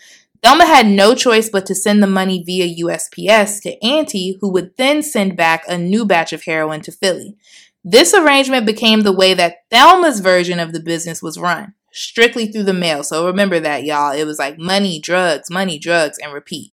[0.42, 4.76] Thelma had no choice but to send the money via USPS to Auntie, who would
[4.76, 7.36] then send back a new batch of heroin to Philly.
[7.84, 12.64] This arrangement became the way that Thelma's version of the business was run, strictly through
[12.64, 13.04] the mail.
[13.04, 14.12] So remember that, y'all.
[14.12, 16.72] It was like money, drugs, money, drugs, and repeat.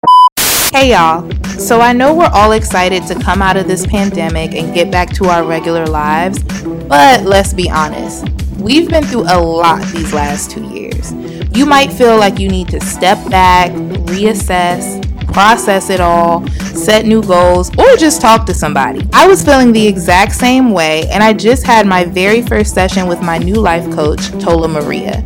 [0.72, 4.74] Hey y'all, so I know we're all excited to come out of this pandemic and
[4.74, 8.26] get back to our regular lives, but let's be honest,
[8.58, 11.12] we've been through a lot these last two years.
[11.54, 13.70] You might feel like you need to step back,
[14.08, 19.06] reassess, process it all, set new goals, or just talk to somebody.
[19.12, 23.08] I was feeling the exact same way, and I just had my very first session
[23.08, 25.24] with my new life coach, Tola Maria.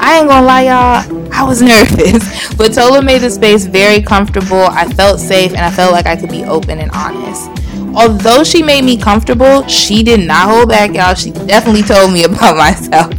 [0.00, 4.62] I ain't gonna lie, y'all, I was nervous, but Tola made the space very comfortable.
[4.62, 7.50] I felt safe, and I felt like I could be open and honest.
[7.94, 11.14] Although she made me comfortable, she did not hold back, y'all.
[11.14, 13.10] She definitely told me about myself.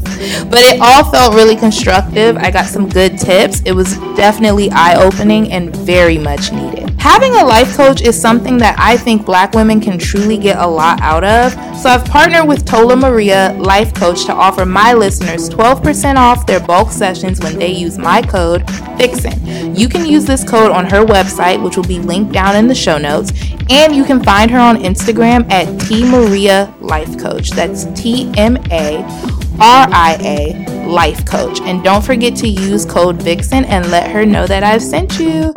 [0.50, 2.38] But it all felt really constructive.
[2.38, 3.62] I got some good tips.
[3.66, 6.90] It was definitely eye opening and very much needed.
[7.00, 10.68] Having a life coach is something that I think black women can truly get a
[10.68, 11.54] lot out of.
[11.78, 16.60] So I've partnered with Tola Maria Life Coach to offer my listeners 12% off their
[16.60, 18.64] bulk sessions when they use my code
[18.98, 19.78] VIXEN.
[19.78, 22.76] You can use this code on her website, which will be linked down in the
[22.76, 23.32] show notes,
[23.70, 27.52] and you can find her on Instagram at T Maria Life Coach.
[27.52, 28.98] That's T M A
[29.60, 31.62] R I A Life Coach.
[31.62, 35.54] And don't forget to use code VIXEN and let her know that I've sent you.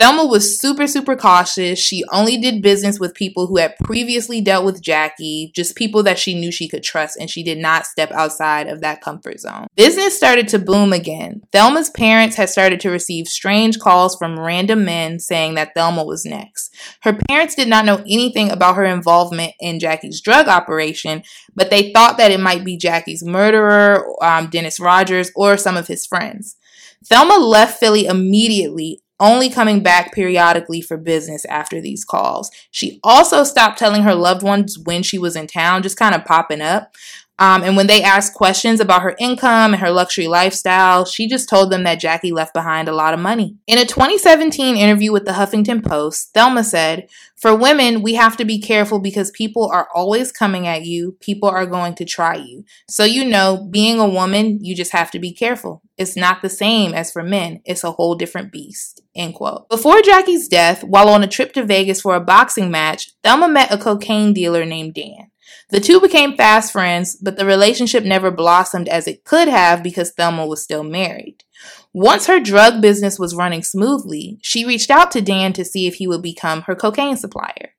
[0.00, 1.78] Thelma was super, super cautious.
[1.78, 6.18] She only did business with people who had previously dealt with Jackie, just people that
[6.18, 9.66] she knew she could trust, and she did not step outside of that comfort zone.
[9.76, 11.42] Business started to boom again.
[11.52, 16.24] Thelma's parents had started to receive strange calls from random men saying that Thelma was
[16.24, 16.74] next.
[17.02, 21.22] Her parents did not know anything about her involvement in Jackie's drug operation,
[21.54, 25.88] but they thought that it might be Jackie's murderer, um, Dennis Rogers, or some of
[25.88, 26.56] his friends.
[27.04, 32.50] Thelma left Philly immediately, only coming back periodically for business after these calls.
[32.70, 36.24] She also stopped telling her loved ones when she was in town, just kind of
[36.24, 36.94] popping up.
[37.40, 41.48] Um, and when they asked questions about her income and her luxury lifestyle, she just
[41.48, 43.56] told them that Jackie left behind a lot of money.
[43.66, 48.44] In a 2017 interview with the Huffington Post, Thelma said, For women, we have to
[48.44, 52.66] be careful because people are always coming at you, people are going to try you.
[52.90, 55.80] So, you know, being a woman, you just have to be careful.
[56.00, 59.02] It's not the same as for men, it's a whole different beast.
[59.14, 59.68] End quote.
[59.68, 63.70] Before Jackie's death, while on a trip to Vegas for a boxing match, Thelma met
[63.70, 65.30] a cocaine dealer named Dan.
[65.68, 70.12] The two became fast friends, but the relationship never blossomed as it could have because
[70.12, 71.44] Thelma was still married.
[71.92, 75.96] Once her drug business was running smoothly, she reached out to Dan to see if
[75.96, 77.74] he would become her cocaine supplier.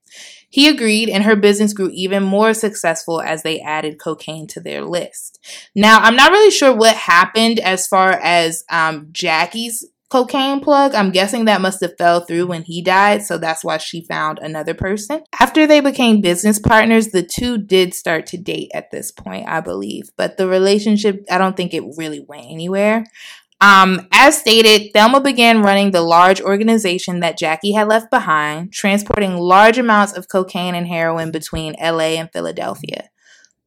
[0.51, 4.83] He agreed, and her business grew even more successful as they added cocaine to their
[4.83, 5.39] list.
[5.73, 10.93] Now, I'm not really sure what happened as far as um, Jackie's cocaine plug.
[10.93, 14.39] I'm guessing that must have fell through when he died, so that's why she found
[14.39, 15.23] another person.
[15.39, 19.61] After they became business partners, the two did start to date at this point, I
[19.61, 23.05] believe, but the relationship, I don't think it really went anywhere.
[23.61, 29.37] Um, as stated, Thelma began running the large organization that Jackie had left behind, transporting
[29.37, 33.09] large amounts of cocaine and heroin between LA and Philadelphia.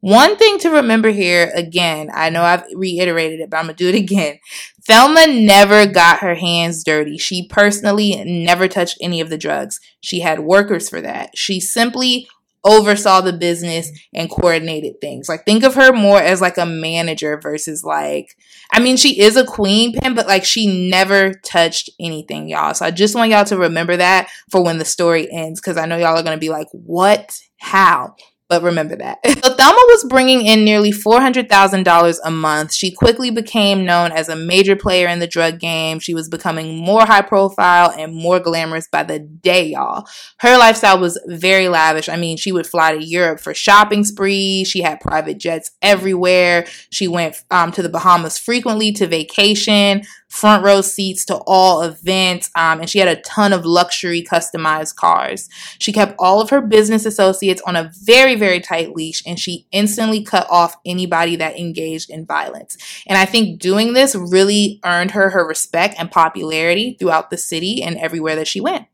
[0.00, 3.88] One thing to remember here, again, I know I've reiterated it, but I'm to do
[3.88, 4.38] it again.
[4.86, 7.16] Thelma never got her hands dirty.
[7.16, 9.80] She personally never touched any of the drugs.
[10.02, 11.38] She had workers for that.
[11.38, 12.28] She simply
[12.64, 15.28] oversaw the business and coordinated things.
[15.28, 18.36] Like think of her more as like a manager versus like
[18.72, 22.74] I mean she is a queen pin but like she never touched anything y'all.
[22.74, 25.86] So I just want y'all to remember that for when the story ends cuz I
[25.86, 28.14] know y'all are going to be like what how
[28.48, 29.18] but remember that.
[29.26, 32.74] so Thelma was bringing in nearly $400,000 a month.
[32.74, 35.98] She quickly became known as a major player in the drug game.
[35.98, 40.06] She was becoming more high profile and more glamorous by the day, y'all.
[40.40, 42.08] Her lifestyle was very lavish.
[42.08, 44.68] I mean, she would fly to Europe for shopping sprees.
[44.68, 46.66] She had private jets everywhere.
[46.90, 50.02] She went um, to the Bahamas frequently to vacation
[50.34, 54.96] front row seats to all events, um, and she had a ton of luxury customized
[54.96, 55.48] cars.
[55.78, 59.68] She kept all of her business associates on a very, very tight leash, and she
[59.70, 62.76] instantly cut off anybody that engaged in violence.
[63.06, 67.80] And I think doing this really earned her her respect and popularity throughout the city
[67.80, 68.88] and everywhere that she went.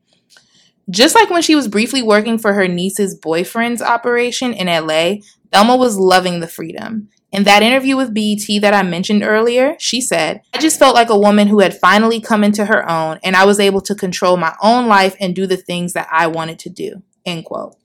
[0.90, 5.22] Just like when she was briefly working for her niece's boyfriend's operation in LA,
[5.53, 7.09] Thelma was loving the freedom.
[7.33, 11.11] In that interview with BET that I mentioned earlier, she said, I just felt like
[11.11, 14.37] a woman who had finally come into her own and I was able to control
[14.37, 17.03] my own life and do the things that I wanted to do.
[17.25, 17.77] End quote.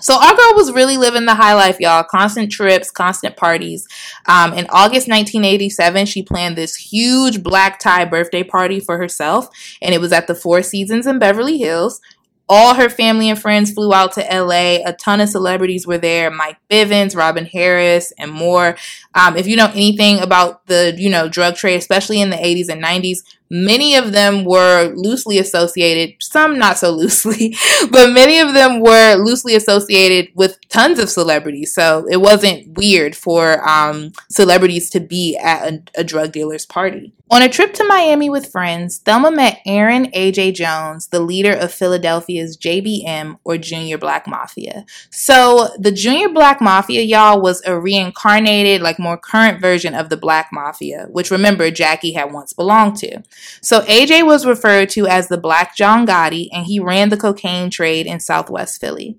[0.00, 2.04] So our girl was really living the high life, y'all.
[2.04, 3.86] Constant trips, constant parties.
[4.26, 9.48] Um, in August 1987, she planned this huge black tie birthday party for herself,
[9.82, 12.00] and it was at the Four Seasons in Beverly Hills.
[12.48, 14.78] All her family and friends flew out to LA.
[14.86, 18.76] A ton of celebrities were there Mike Bivins, Robin Harris, and more.
[19.14, 22.68] Um, if you know anything about the, you know, drug trade, especially in the 80s
[22.68, 23.18] and 90s,
[23.50, 27.56] Many of them were loosely associated, some not so loosely,
[27.90, 31.74] but many of them were loosely associated with tons of celebrities.
[31.74, 37.12] So it wasn't weird for um, celebrities to be at a, a drug dealer's party.
[37.30, 40.52] On a trip to Miami with friends, Thelma met Aaron A.J.
[40.52, 44.86] Jones, the leader of Philadelphia's JBM or Junior Black Mafia.
[45.10, 50.16] So the Junior Black Mafia, y'all, was a reincarnated, like more current version of the
[50.16, 53.22] Black Mafia, which remember Jackie had once belonged to.
[53.60, 57.70] So AJ was referred to as the Black John Gotti, and he ran the cocaine
[57.70, 59.16] trade in Southwest Philly.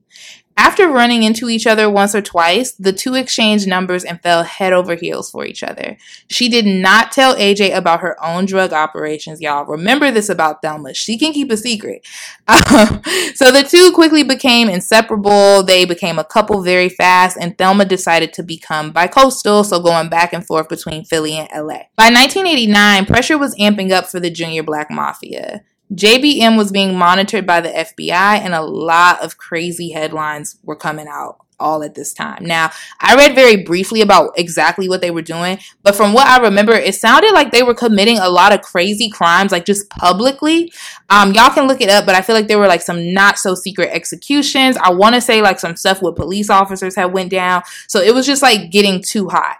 [0.59, 4.73] After running into each other once or twice, the two exchanged numbers and fell head
[4.73, 5.95] over heels for each other.
[6.27, 9.63] She did not tell AJ about her own drug operations, y'all.
[9.63, 10.93] Remember this about Thelma.
[10.93, 12.05] She can keep a secret.
[12.49, 13.01] Um,
[13.35, 15.63] so the two quickly became inseparable.
[15.63, 20.33] They became a couple very fast, and Thelma decided to become bicoastal, so going back
[20.33, 21.83] and forth between Philly and LA.
[21.95, 25.63] By 1989, pressure was amping up for the Junior Black Mafia.
[25.93, 31.07] JBM was being monitored by the FBI, and a lot of crazy headlines were coming
[31.07, 32.45] out all at this time.
[32.45, 36.39] Now, I read very briefly about exactly what they were doing, but from what I
[36.39, 40.71] remember, it sounded like they were committing a lot of crazy crimes, like just publicly.
[41.09, 43.37] Um, y'all can look it up, but I feel like there were like some not
[43.37, 44.77] so secret executions.
[44.77, 48.13] I want to say like some stuff with police officers had went down, so it
[48.13, 49.57] was just like getting too hot.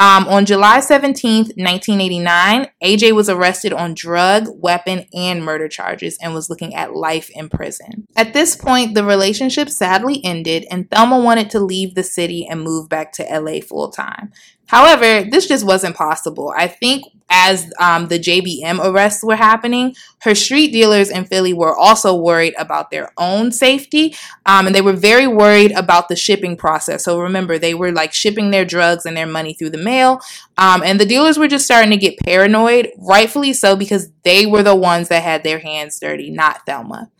[0.00, 6.32] Um, on July 17th, 1989, AJ was arrested on drug, weapon, and murder charges and
[6.32, 8.06] was looking at life in prison.
[8.14, 12.62] At this point, the relationship sadly ended, and Thelma wanted to leave the city and
[12.62, 14.30] move back to LA full time.
[14.68, 16.52] However, this just wasn't possible.
[16.56, 21.76] I think as um, the JBM arrests were happening, her street dealers in Philly were
[21.76, 24.14] also worried about their own safety.
[24.46, 27.04] Um, and they were very worried about the shipping process.
[27.04, 30.20] So remember, they were like shipping their drugs and their money through the mail.
[30.58, 34.64] Um, and the dealers were just starting to get paranoid, rightfully so, because they were
[34.64, 37.10] the ones that had their hands dirty, not Thelma.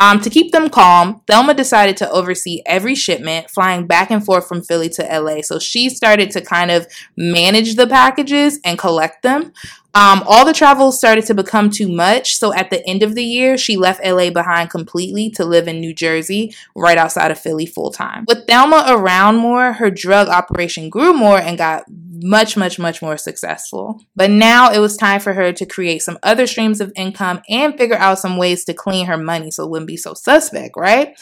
[0.00, 4.48] Um, to keep them calm, Thelma decided to oversee every shipment, flying back and forth
[4.48, 5.42] from Philly to LA.
[5.42, 9.52] So she started to kind of manage the packages and collect them.
[9.96, 12.36] Um, all the travel started to become too much.
[12.36, 15.80] So at the end of the year, she left LA behind completely to live in
[15.80, 18.26] New Jersey, right outside of Philly full time.
[18.28, 23.16] With Thelma around more, her drug operation grew more and got much, much, much more
[23.16, 24.02] successful.
[24.14, 27.78] But now it was time for her to create some other streams of income and
[27.78, 31.18] figure out some ways to clean her money so it wouldn't be so suspect, right?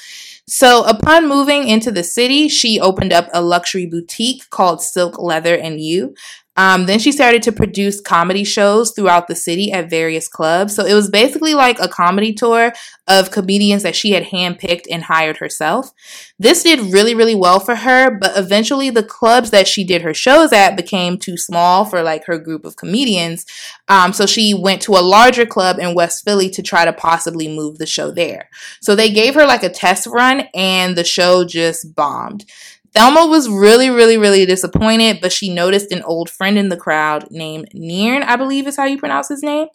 [0.47, 5.57] So, upon moving into the city, she opened up a luxury boutique called Silk Leather
[5.57, 6.15] and You.
[6.57, 10.75] Um, then she started to produce comedy shows throughout the city at various clubs.
[10.75, 12.73] So it was basically like a comedy tour
[13.09, 15.90] of comedians that she had handpicked and hired herself.
[16.38, 20.14] This did really, really well for her, but eventually the clubs that she did her
[20.14, 23.45] shows at became too small for like her group of comedians.
[23.88, 27.49] Um, so she went to a larger club in West Philly to try to possibly
[27.49, 28.49] move the show there.
[28.81, 32.45] So they gave her like a test run and the show just bombed.
[32.94, 37.28] Thelma was really, really, really disappointed, but she noticed an old friend in the crowd
[37.30, 39.66] named Niern, I believe is how you pronounce his name.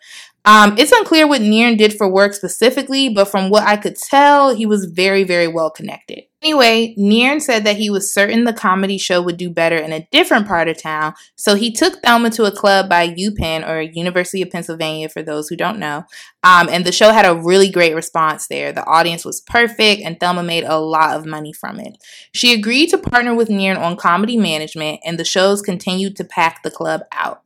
[0.45, 4.55] Um, it's unclear what Niern did for work specifically, but from what I could tell,
[4.55, 6.28] he was very, very well connected.
[6.41, 10.07] Anyway, Niern said that he was certain the comedy show would do better in a
[10.09, 14.41] different part of town, so he took Thelma to a club by UPenn, or University
[14.41, 16.05] of Pennsylvania for those who don't know.
[16.41, 18.71] Um, and the show had a really great response there.
[18.71, 21.97] The audience was perfect, and Thelma made a lot of money from it.
[22.33, 26.63] She agreed to partner with Niern on comedy management, and the shows continued to pack
[26.63, 27.43] the club out.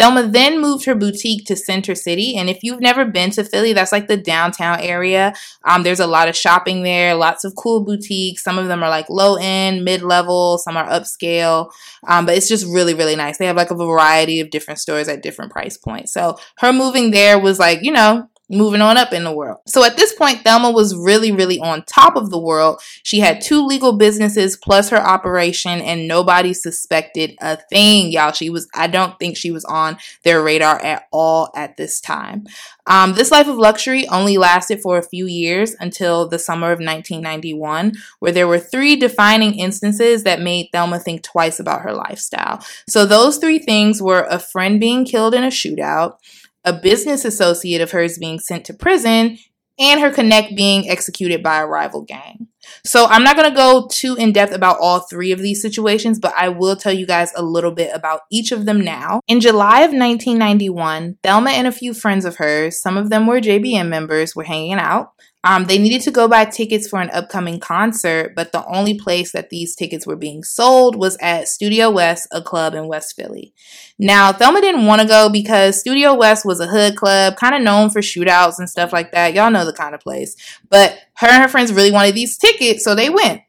[0.00, 2.34] Thelma then moved her boutique to Center City.
[2.34, 5.34] And if you've never been to Philly, that's like the downtown area.
[5.64, 8.42] Um, there's a lot of shopping there, lots of cool boutiques.
[8.42, 11.70] Some of them are like low end, mid level, some are upscale.
[12.08, 13.36] Um, but it's just really, really nice.
[13.36, 16.14] They have like a variety of different stores at different price points.
[16.14, 19.58] So her moving there was like, you know, moving on up in the world.
[19.66, 22.82] So at this point, Thelma was really, really on top of the world.
[23.04, 28.32] She had two legal businesses plus her operation, and nobody suspected a thing, y'all.
[28.32, 32.46] She was, I don't think she was on their radar at all at this time.
[32.86, 36.80] Um, this life of luxury only lasted for a few years until the summer of
[36.80, 42.64] 1991, where there were three defining instances that made Thelma think twice about her lifestyle.
[42.88, 46.16] So those three things were a friend being killed in a shootout,
[46.64, 49.38] a business associate of hers being sent to prison,
[49.78, 52.48] and her connect being executed by a rival gang.
[52.84, 56.18] So I'm not going to go too in depth about all three of these situations,
[56.18, 59.20] but I will tell you guys a little bit about each of them now.
[59.28, 63.40] In July of 1991, Thelma and a few friends of hers, some of them were
[63.40, 65.12] JBM members, were hanging out.
[65.42, 69.32] Um, they needed to go buy tickets for an upcoming concert, but the only place
[69.32, 73.54] that these tickets were being sold was at Studio West, a club in West Philly.
[73.98, 77.62] Now, Thelma didn't want to go because Studio West was a hood club, kind of
[77.62, 79.32] known for shootouts and stuff like that.
[79.32, 80.36] Y'all know the kind of place.
[80.68, 83.42] But her and her friends really wanted these tickets, so they went.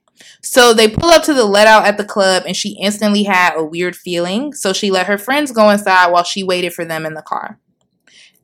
[0.43, 3.55] So they pull up to the let out at the club, and she instantly had
[3.55, 4.53] a weird feeling.
[4.53, 7.59] So she let her friends go inside while she waited for them in the car.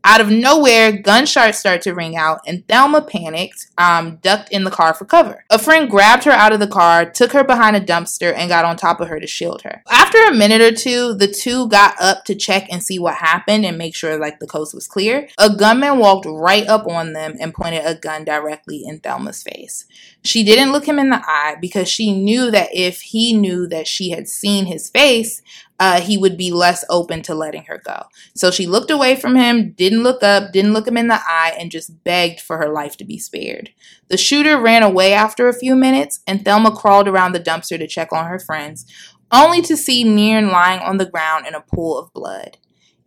[0.10, 4.72] Out of nowhere, gunshots start to ring out, and Thelma panicked, um, ducked in the
[4.72, 5.44] car for cover.
[5.50, 8.64] A friend grabbed her out of the car, took her behind a dumpster, and got
[8.64, 9.84] on top of her to shield her.
[9.92, 13.66] After a minute or two, the two got up to check and see what happened
[13.66, 15.28] and make sure like the coast was clear.
[15.38, 19.84] A gunman walked right up on them and pointed a gun directly in Thelma's face.
[20.28, 23.88] She didn't look him in the eye because she knew that if he knew that
[23.88, 25.42] she had seen his face,
[25.80, 28.04] uh, he would be less open to letting her go.
[28.36, 31.56] So she looked away from him, didn't look up, didn't look him in the eye,
[31.58, 33.70] and just begged for her life to be spared.
[34.10, 37.88] The shooter ran away after a few minutes, and Thelma crawled around the dumpster to
[37.88, 38.86] check on her friends,
[39.32, 42.58] only to see Nearn lying on the ground in a pool of blood.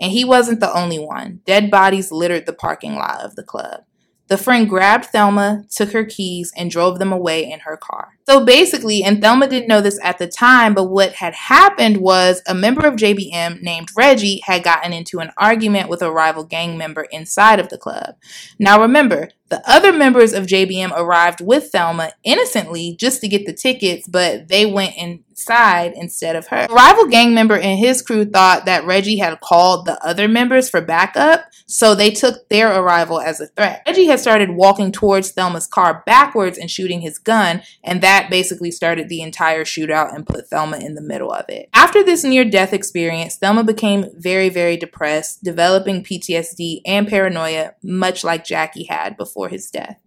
[0.00, 1.42] And he wasn't the only one.
[1.44, 3.84] Dead bodies littered the parking lot of the club.
[4.30, 8.16] The friend grabbed Thelma, took her keys, and drove them away in her car.
[8.28, 12.40] So basically, and Thelma didn't know this at the time, but what had happened was
[12.46, 16.78] a member of JBM named Reggie had gotten into an argument with a rival gang
[16.78, 18.14] member inside of the club.
[18.56, 23.52] Now remember, the other members of JBM arrived with Thelma innocently just to get the
[23.52, 26.66] tickets, but they went inside instead of her.
[26.68, 30.70] A rival gang member and his crew thought that Reggie had called the other members
[30.70, 33.82] for backup, so they took their arrival as a threat.
[33.86, 38.70] Reggie had started walking towards Thelma's car backwards and shooting his gun, and that basically
[38.70, 41.68] started the entire shootout and put Thelma in the middle of it.
[41.74, 48.22] After this near death experience, Thelma became very, very depressed, developing PTSD and paranoia, much
[48.22, 50.00] like Jackie had before his death.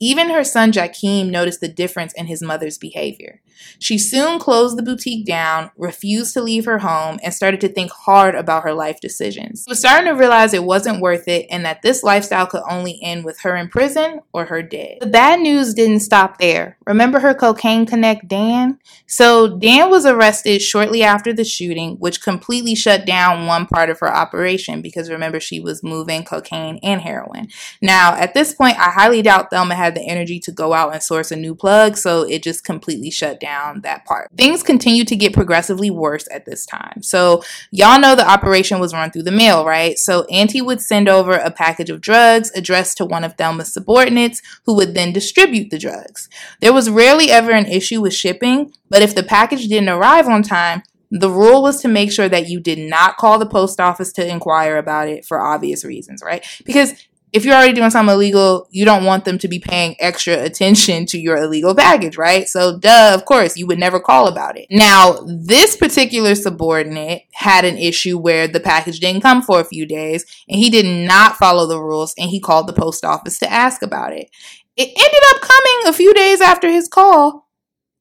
[0.00, 3.41] Even her son Jakeem noticed the difference in his mother's behavior.
[3.78, 7.90] She soon closed the boutique down, refused to leave her home, and started to think
[7.90, 9.64] hard about her life decisions.
[9.66, 12.98] She was starting to realize it wasn't worth it and that this lifestyle could only
[13.02, 14.98] end with her in prison or her dead.
[15.00, 16.78] The bad news didn't stop there.
[16.86, 18.78] Remember her cocaine connect, Dan?
[19.06, 24.00] So, Dan was arrested shortly after the shooting, which completely shut down one part of
[24.00, 27.48] her operation because remember, she was moving cocaine and heroin.
[27.80, 31.02] Now, at this point, I highly doubt Thelma had the energy to go out and
[31.02, 33.51] source a new plug, so it just completely shut down
[33.82, 34.30] that part.
[34.36, 37.02] Things continued to get progressively worse at this time.
[37.02, 39.98] So, y'all know the operation was run through the mail, right?
[39.98, 44.42] So, Auntie would send over a package of drugs addressed to one of Thelma's subordinates
[44.64, 46.28] who would then distribute the drugs.
[46.60, 50.42] There was rarely ever an issue with shipping, but if the package didn't arrive on
[50.42, 50.82] time,
[51.12, 54.26] the rule was to make sure that you did not call the post office to
[54.26, 56.44] inquire about it for obvious reasons, right?
[56.64, 56.94] Because
[57.32, 61.06] if you're already doing something illegal, you don't want them to be paying extra attention
[61.06, 62.46] to your illegal baggage, right?
[62.46, 64.66] So, duh, of course, you would never call about it.
[64.70, 69.86] Now, this particular subordinate had an issue where the package didn't come for a few
[69.86, 73.50] days and he did not follow the rules and he called the post office to
[73.50, 74.28] ask about it.
[74.76, 77.48] It ended up coming a few days after his call,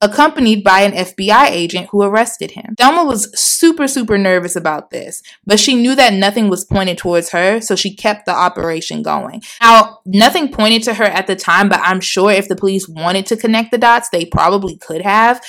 [0.01, 2.75] accompanied by an FBI agent who arrested him.
[2.77, 7.29] Thelma was super, super nervous about this, but she knew that nothing was pointed towards
[7.29, 9.43] her, so she kept the operation going.
[9.61, 13.27] Now, nothing pointed to her at the time, but I'm sure if the police wanted
[13.27, 15.41] to connect the dots, they probably could have.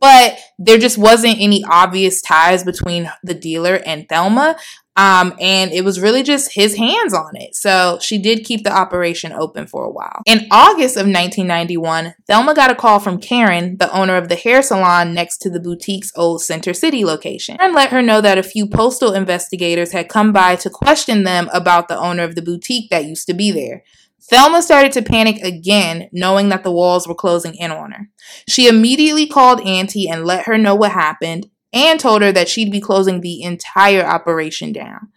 [0.00, 4.56] But there just wasn't any obvious ties between the dealer and Thelma.
[4.96, 7.54] Um, and it was really just his hands on it.
[7.54, 10.20] So she did keep the operation open for a while.
[10.26, 14.62] In August of 1991, Thelma got a call from Karen, the owner of the hair
[14.62, 17.56] salon next to the boutique's old Center City location.
[17.56, 21.48] Karen let her know that a few postal investigators had come by to question them
[21.52, 23.84] about the owner of the boutique that used to be there.
[24.22, 28.08] Thelma started to panic again, knowing that the walls were closing in on her.
[28.48, 32.72] She immediately called Auntie and let her know what happened, and told her that she'd
[32.72, 35.08] be closing the entire operation down.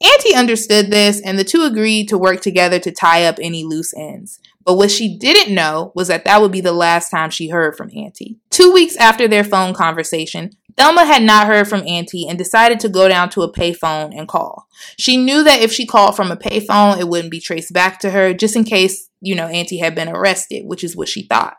[0.00, 3.92] Auntie understood this, and the two agreed to work together to tie up any loose
[3.96, 4.38] ends.
[4.64, 7.76] But what she didn't know was that that would be the last time she heard
[7.76, 8.38] from Auntie.
[8.50, 12.88] Two weeks after their phone conversation, Thelma had not heard from Auntie and decided to
[12.88, 14.68] go down to a payphone and call.
[14.96, 18.10] She knew that if she called from a payphone, it wouldn't be traced back to
[18.10, 21.56] her, just in case, you know, Auntie had been arrested, which is what she thought.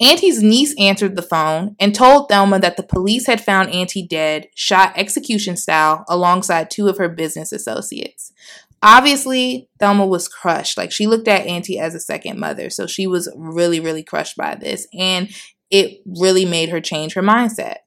[0.00, 4.48] Auntie's niece answered the phone and told Thelma that the police had found Auntie dead,
[4.54, 8.32] shot execution style, alongside two of her business associates.
[8.80, 10.78] Obviously, Thelma was crushed.
[10.78, 12.70] Like she looked at Auntie as a second mother.
[12.70, 14.86] So she was really, really crushed by this.
[14.96, 15.30] And
[15.70, 17.78] it really made her change her mindset.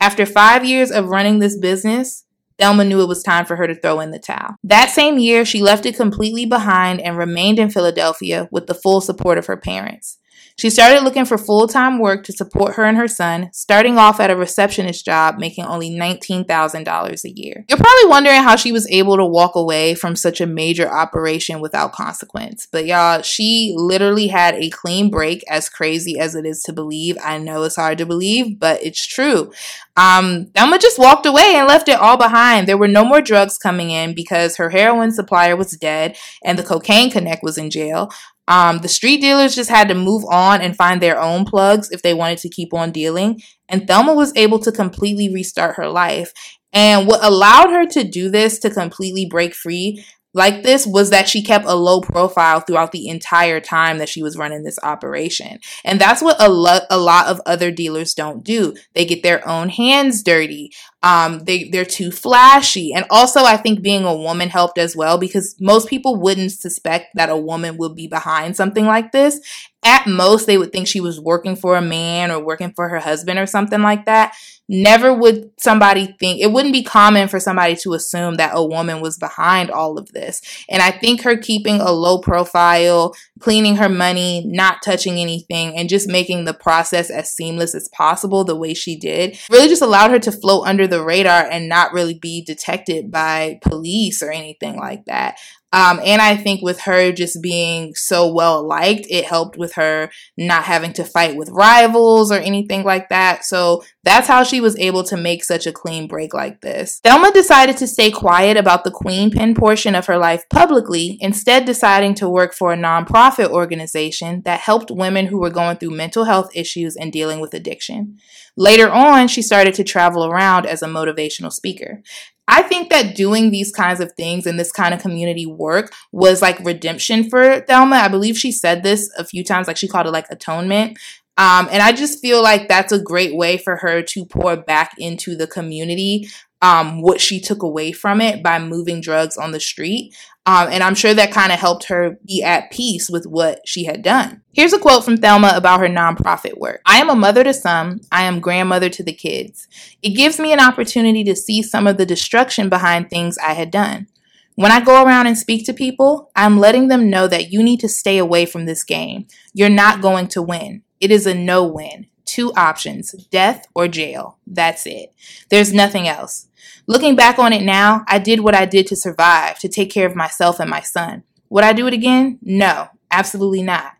[0.00, 2.24] After five years of running this business,
[2.58, 4.54] Thelma knew it was time for her to throw in the towel.
[4.62, 9.00] That same year, she left it completely behind and remained in Philadelphia with the full
[9.00, 10.18] support of her parents.
[10.58, 14.20] She started looking for full time work to support her and her son, starting off
[14.20, 17.64] at a receptionist job making only $19,000 a year.
[17.68, 21.60] You're probably wondering how she was able to walk away from such a major operation
[21.60, 22.66] without consequence.
[22.70, 27.18] But y'all, she literally had a clean break, as crazy as it is to believe.
[27.22, 29.52] I know it's hard to believe, but it's true.
[29.96, 32.66] Um, Thelma just walked away and left it all behind.
[32.66, 36.62] There were no more drugs coming in because her heroin supplier was dead and the
[36.62, 38.10] cocaine connect was in jail.
[38.48, 42.02] Um, the street dealers just had to move on and find their own plugs if
[42.02, 43.40] they wanted to keep on dealing.
[43.68, 46.32] And Thelma was able to completely restart her life.
[46.72, 50.04] And what allowed her to do this to completely break free
[50.36, 54.22] like this was that she kept a low profile throughout the entire time that she
[54.22, 55.58] was running this operation.
[55.82, 58.74] And that's what a, lo- a lot of other dealers don't do.
[58.94, 60.72] They get their own hands dirty.
[61.06, 62.92] Um, they, they're too flashy.
[62.92, 67.14] And also, I think being a woman helped as well because most people wouldn't suspect
[67.14, 69.38] that a woman would be behind something like this.
[69.84, 72.98] At most, they would think she was working for a man or working for her
[72.98, 74.34] husband or something like that
[74.68, 79.00] never would somebody think it wouldn't be common for somebody to assume that a woman
[79.00, 80.42] was behind all of this.
[80.68, 85.88] And I think her keeping a low profile, cleaning her money, not touching anything, and
[85.88, 90.10] just making the process as seamless as possible the way she did really just allowed
[90.10, 94.76] her to float under the radar and not really be detected by police or anything
[94.76, 95.38] like that.
[95.72, 100.10] Um, and I think with her just being so well liked, it helped with her
[100.36, 103.44] not having to fight with rivals or anything like that.
[103.44, 107.00] So that's how she was able to make such a clean break like this.
[107.02, 111.64] Thelma decided to stay quiet about the queen pin portion of her life publicly, instead,
[111.64, 116.24] deciding to work for a nonprofit organization that helped women who were going through mental
[116.24, 118.18] health issues and dealing with addiction.
[118.56, 122.02] Later on, she started to travel around as a motivational speaker.
[122.48, 126.40] I think that doing these kinds of things and this kind of community work was
[126.40, 127.96] like redemption for Thelma.
[127.96, 130.98] I believe she said this a few times, like she called it like atonement.
[131.38, 134.92] Um, and I just feel like that's a great way for her to pour back
[134.96, 136.28] into the community
[136.62, 140.14] um, what she took away from it by moving drugs on the street.
[140.46, 143.84] Um, and I'm sure that kind of helped her be at peace with what she
[143.84, 144.42] had done.
[144.52, 148.00] Here's a quote from Thelma about her nonprofit work I am a mother to some,
[148.12, 149.66] I am grandmother to the kids.
[150.02, 153.72] It gives me an opportunity to see some of the destruction behind things I had
[153.72, 154.06] done.
[154.54, 157.80] When I go around and speak to people, I'm letting them know that you need
[157.80, 159.26] to stay away from this game.
[159.52, 160.82] You're not going to win.
[160.98, 162.06] It is a no win.
[162.26, 164.38] Two options death or jail.
[164.46, 165.14] That's it.
[165.48, 166.48] There's nothing else.
[166.86, 170.06] Looking back on it now, I did what I did to survive, to take care
[170.06, 171.22] of myself and my son.
[171.48, 172.38] Would I do it again?
[172.42, 173.92] No, absolutely not.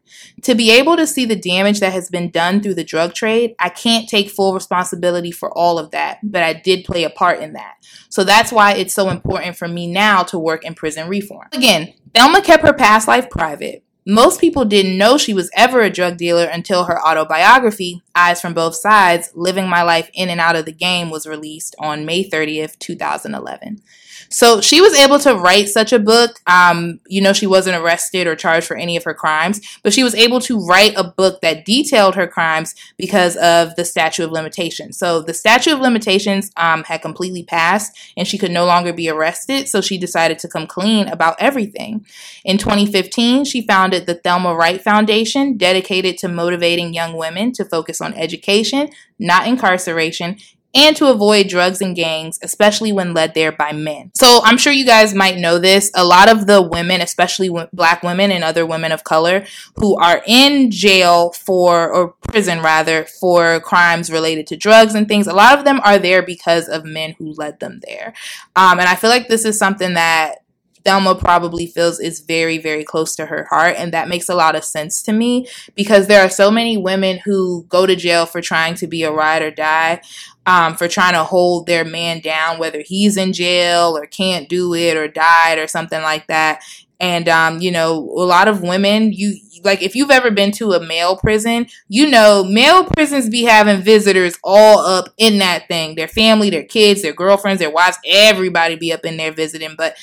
[0.42, 3.54] To be able to see the damage that has been done through the drug trade,
[3.58, 7.40] I can't take full responsibility for all of that, but I did play a part
[7.40, 7.76] in that.
[8.08, 11.48] So that's why it's so important for me now to work in prison reform.
[11.52, 15.90] Again, Thelma kept her past life private, most people didn't know she was ever a
[15.90, 20.54] drug dealer until her autobiography, Eyes from Both Sides Living My Life in and Out
[20.54, 23.82] of the Game, was released on May 30th, 2011.
[24.28, 26.40] So she was able to write such a book.
[26.46, 30.02] Um, you know, she wasn't arrested or charged for any of her crimes, but she
[30.02, 34.32] was able to write a book that detailed her crimes because of the statute of
[34.32, 34.98] limitations.
[34.98, 39.08] So the statute of limitations um, had completely passed and she could no longer be
[39.08, 39.68] arrested.
[39.68, 42.06] So she decided to come clean about everything.
[42.44, 48.00] In 2015, she founded the Thelma Wright Foundation, dedicated to motivating young women to focus
[48.00, 50.36] on education, not incarceration,
[50.74, 54.10] and to avoid drugs and gangs, especially when led there by men.
[54.14, 55.90] So I'm sure you guys might know this.
[55.94, 59.46] A lot of the women, especially black women and other women of color
[59.76, 65.26] who are in jail for, or prison rather, for crimes related to drugs and things,
[65.26, 68.12] a lot of them are there because of men who led them there.
[68.54, 70.42] Um, and I feel like this is something that
[70.86, 73.74] Thelma probably feels is very, very close to her heart.
[73.76, 77.18] And that makes a lot of sense to me because there are so many women
[77.24, 80.00] who go to jail for trying to be a ride or die.
[80.48, 84.74] Um, for trying to hold their man down, whether he's in jail or can't do
[84.74, 86.62] it or died or something like that.
[87.00, 90.72] And, um, you know, a lot of women, you like, if you've ever been to
[90.72, 95.96] a male prison, you know, male prisons be having visitors all up in that thing.
[95.96, 99.74] Their family, their kids, their girlfriends, their wives, everybody be up in there visiting.
[99.76, 99.96] But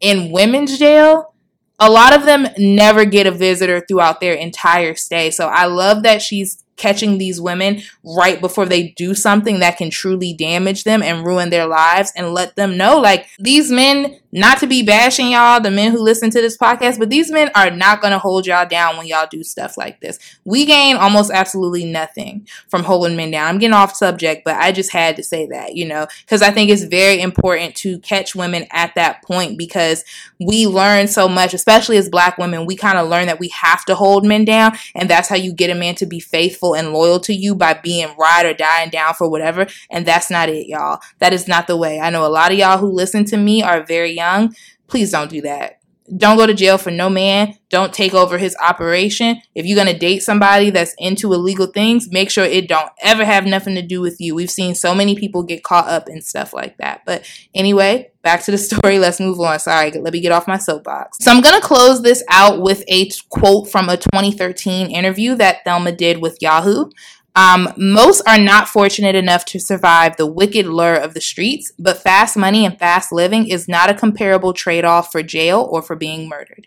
[0.00, 1.34] in women's jail,
[1.78, 5.30] a lot of them never get a visitor throughout their entire stay.
[5.30, 9.90] So I love that she's catching these women right before they do something that can
[9.90, 14.58] truly damage them and ruin their lives and let them know like these men not
[14.58, 17.70] to be bashing y'all, the men who listen to this podcast, but these men are
[17.70, 20.18] not going to hold y'all down when y'all do stuff like this.
[20.44, 23.48] We gain almost absolutely nothing from holding men down.
[23.48, 26.50] I'm getting off subject, but I just had to say that, you know, because I
[26.50, 30.04] think it's very important to catch women at that point because
[30.38, 32.66] we learn so much, especially as black women.
[32.66, 35.52] We kind of learn that we have to hold men down, and that's how you
[35.52, 38.90] get a man to be faithful and loyal to you by being ride or dying
[38.90, 39.66] down for whatever.
[39.90, 41.00] And that's not it, y'all.
[41.18, 41.98] That is not the way.
[41.98, 44.54] I know a lot of y'all who listen to me are very young,
[44.86, 45.78] please don't do that.
[46.16, 47.54] Don't go to jail for no man.
[47.68, 49.42] Don't take over his operation.
[49.54, 53.24] If you're going to date somebody that's into illegal things, make sure it don't ever
[53.24, 54.34] have nothing to do with you.
[54.34, 57.02] We've seen so many people get caught up in stuff like that.
[57.04, 58.98] But anyway, back to the story.
[58.98, 59.58] Let's move on.
[59.58, 61.18] Sorry, let me get off my soapbox.
[61.20, 65.58] So I'm going to close this out with a quote from a 2013 interview that
[65.64, 66.90] Thelma did with Yahoo.
[67.38, 72.02] Um, most are not fortunate enough to survive the wicked lure of the streets, but
[72.02, 75.94] fast money and fast living is not a comparable trade off for jail or for
[75.94, 76.66] being murdered.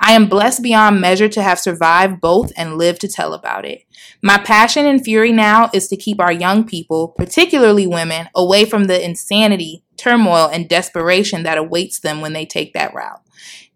[0.00, 3.84] I am blessed beyond measure to have survived both and lived to tell about it.
[4.20, 8.84] My passion and fury now is to keep our young people, particularly women, away from
[8.84, 13.20] the insanity, turmoil, and desperation that awaits them when they take that route.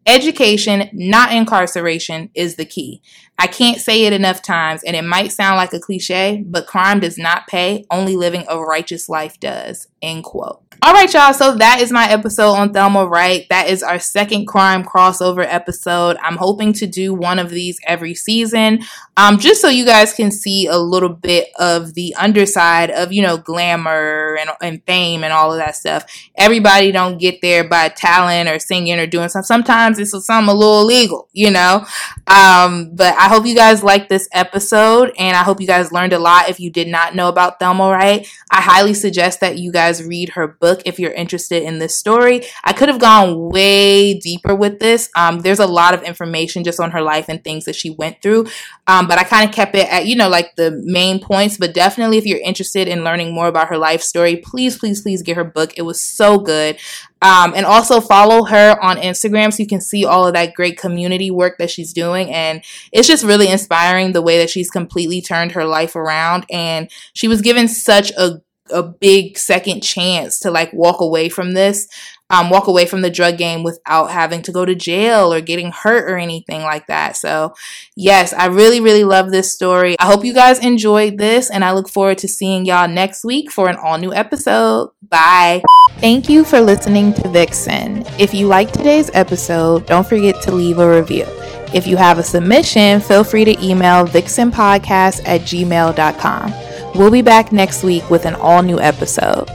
[0.04, 3.00] Education, not incarceration, is the key.
[3.38, 7.00] I can't say it enough times, and it might sound like a cliche, but crime
[7.00, 9.88] does not pay, only living a righteous life does.
[10.00, 10.62] End quote.
[10.84, 11.32] All right, y'all.
[11.32, 13.46] So that is my episode on Thelma Wright.
[13.50, 16.16] That is our second crime crossover episode.
[16.20, 18.80] I'm hoping to do one of these every season,
[19.16, 23.22] um, just so you guys can see a little bit of the underside of you
[23.22, 26.04] know glamour and, and fame and all of that stuff.
[26.36, 29.46] Everybody don't get there by talent or singing or doing something.
[29.46, 31.86] Sometimes it's something a little illegal, you know.
[32.26, 36.12] Um, but I hope you guys liked this episode, and I hope you guys learned
[36.12, 36.48] a lot.
[36.48, 40.30] If you did not know about Thelma Wright, I highly suggest that you guys read
[40.30, 42.42] her book if you're interested in this story.
[42.64, 45.08] I could have gone way deeper with this.
[45.14, 48.20] Um, there's a lot of information just on her life and things that she went
[48.22, 48.46] through.
[48.88, 51.58] Um, but I kind of kept it at, you know, like the main points.
[51.58, 55.22] But definitely, if you're interested in learning more about her life story, please, please, please
[55.22, 55.74] get her book.
[55.76, 56.76] It was so good.
[57.22, 60.76] Um, and also follow her on Instagram so you can see all of that great
[60.76, 62.32] community work that she's doing.
[62.32, 66.46] And it's just really inspiring the way that she's completely turned her life around.
[66.50, 71.52] And she was given such a a big second chance to like walk away from
[71.52, 71.88] this
[72.32, 75.70] um, walk away from the drug game without having to go to jail or getting
[75.70, 77.16] hurt or anything like that.
[77.16, 77.54] So,
[77.94, 79.96] yes, I really, really love this story.
[80.00, 83.52] I hope you guys enjoyed this, and I look forward to seeing y'all next week
[83.52, 84.90] for an all new episode.
[85.02, 85.62] Bye.
[85.98, 88.04] Thank you for listening to Vixen.
[88.18, 91.26] If you like today's episode, don't forget to leave a review.
[91.74, 96.54] If you have a submission, feel free to email vixenpodcast at gmail.com.
[96.94, 99.50] We'll be back next week with an all new episode.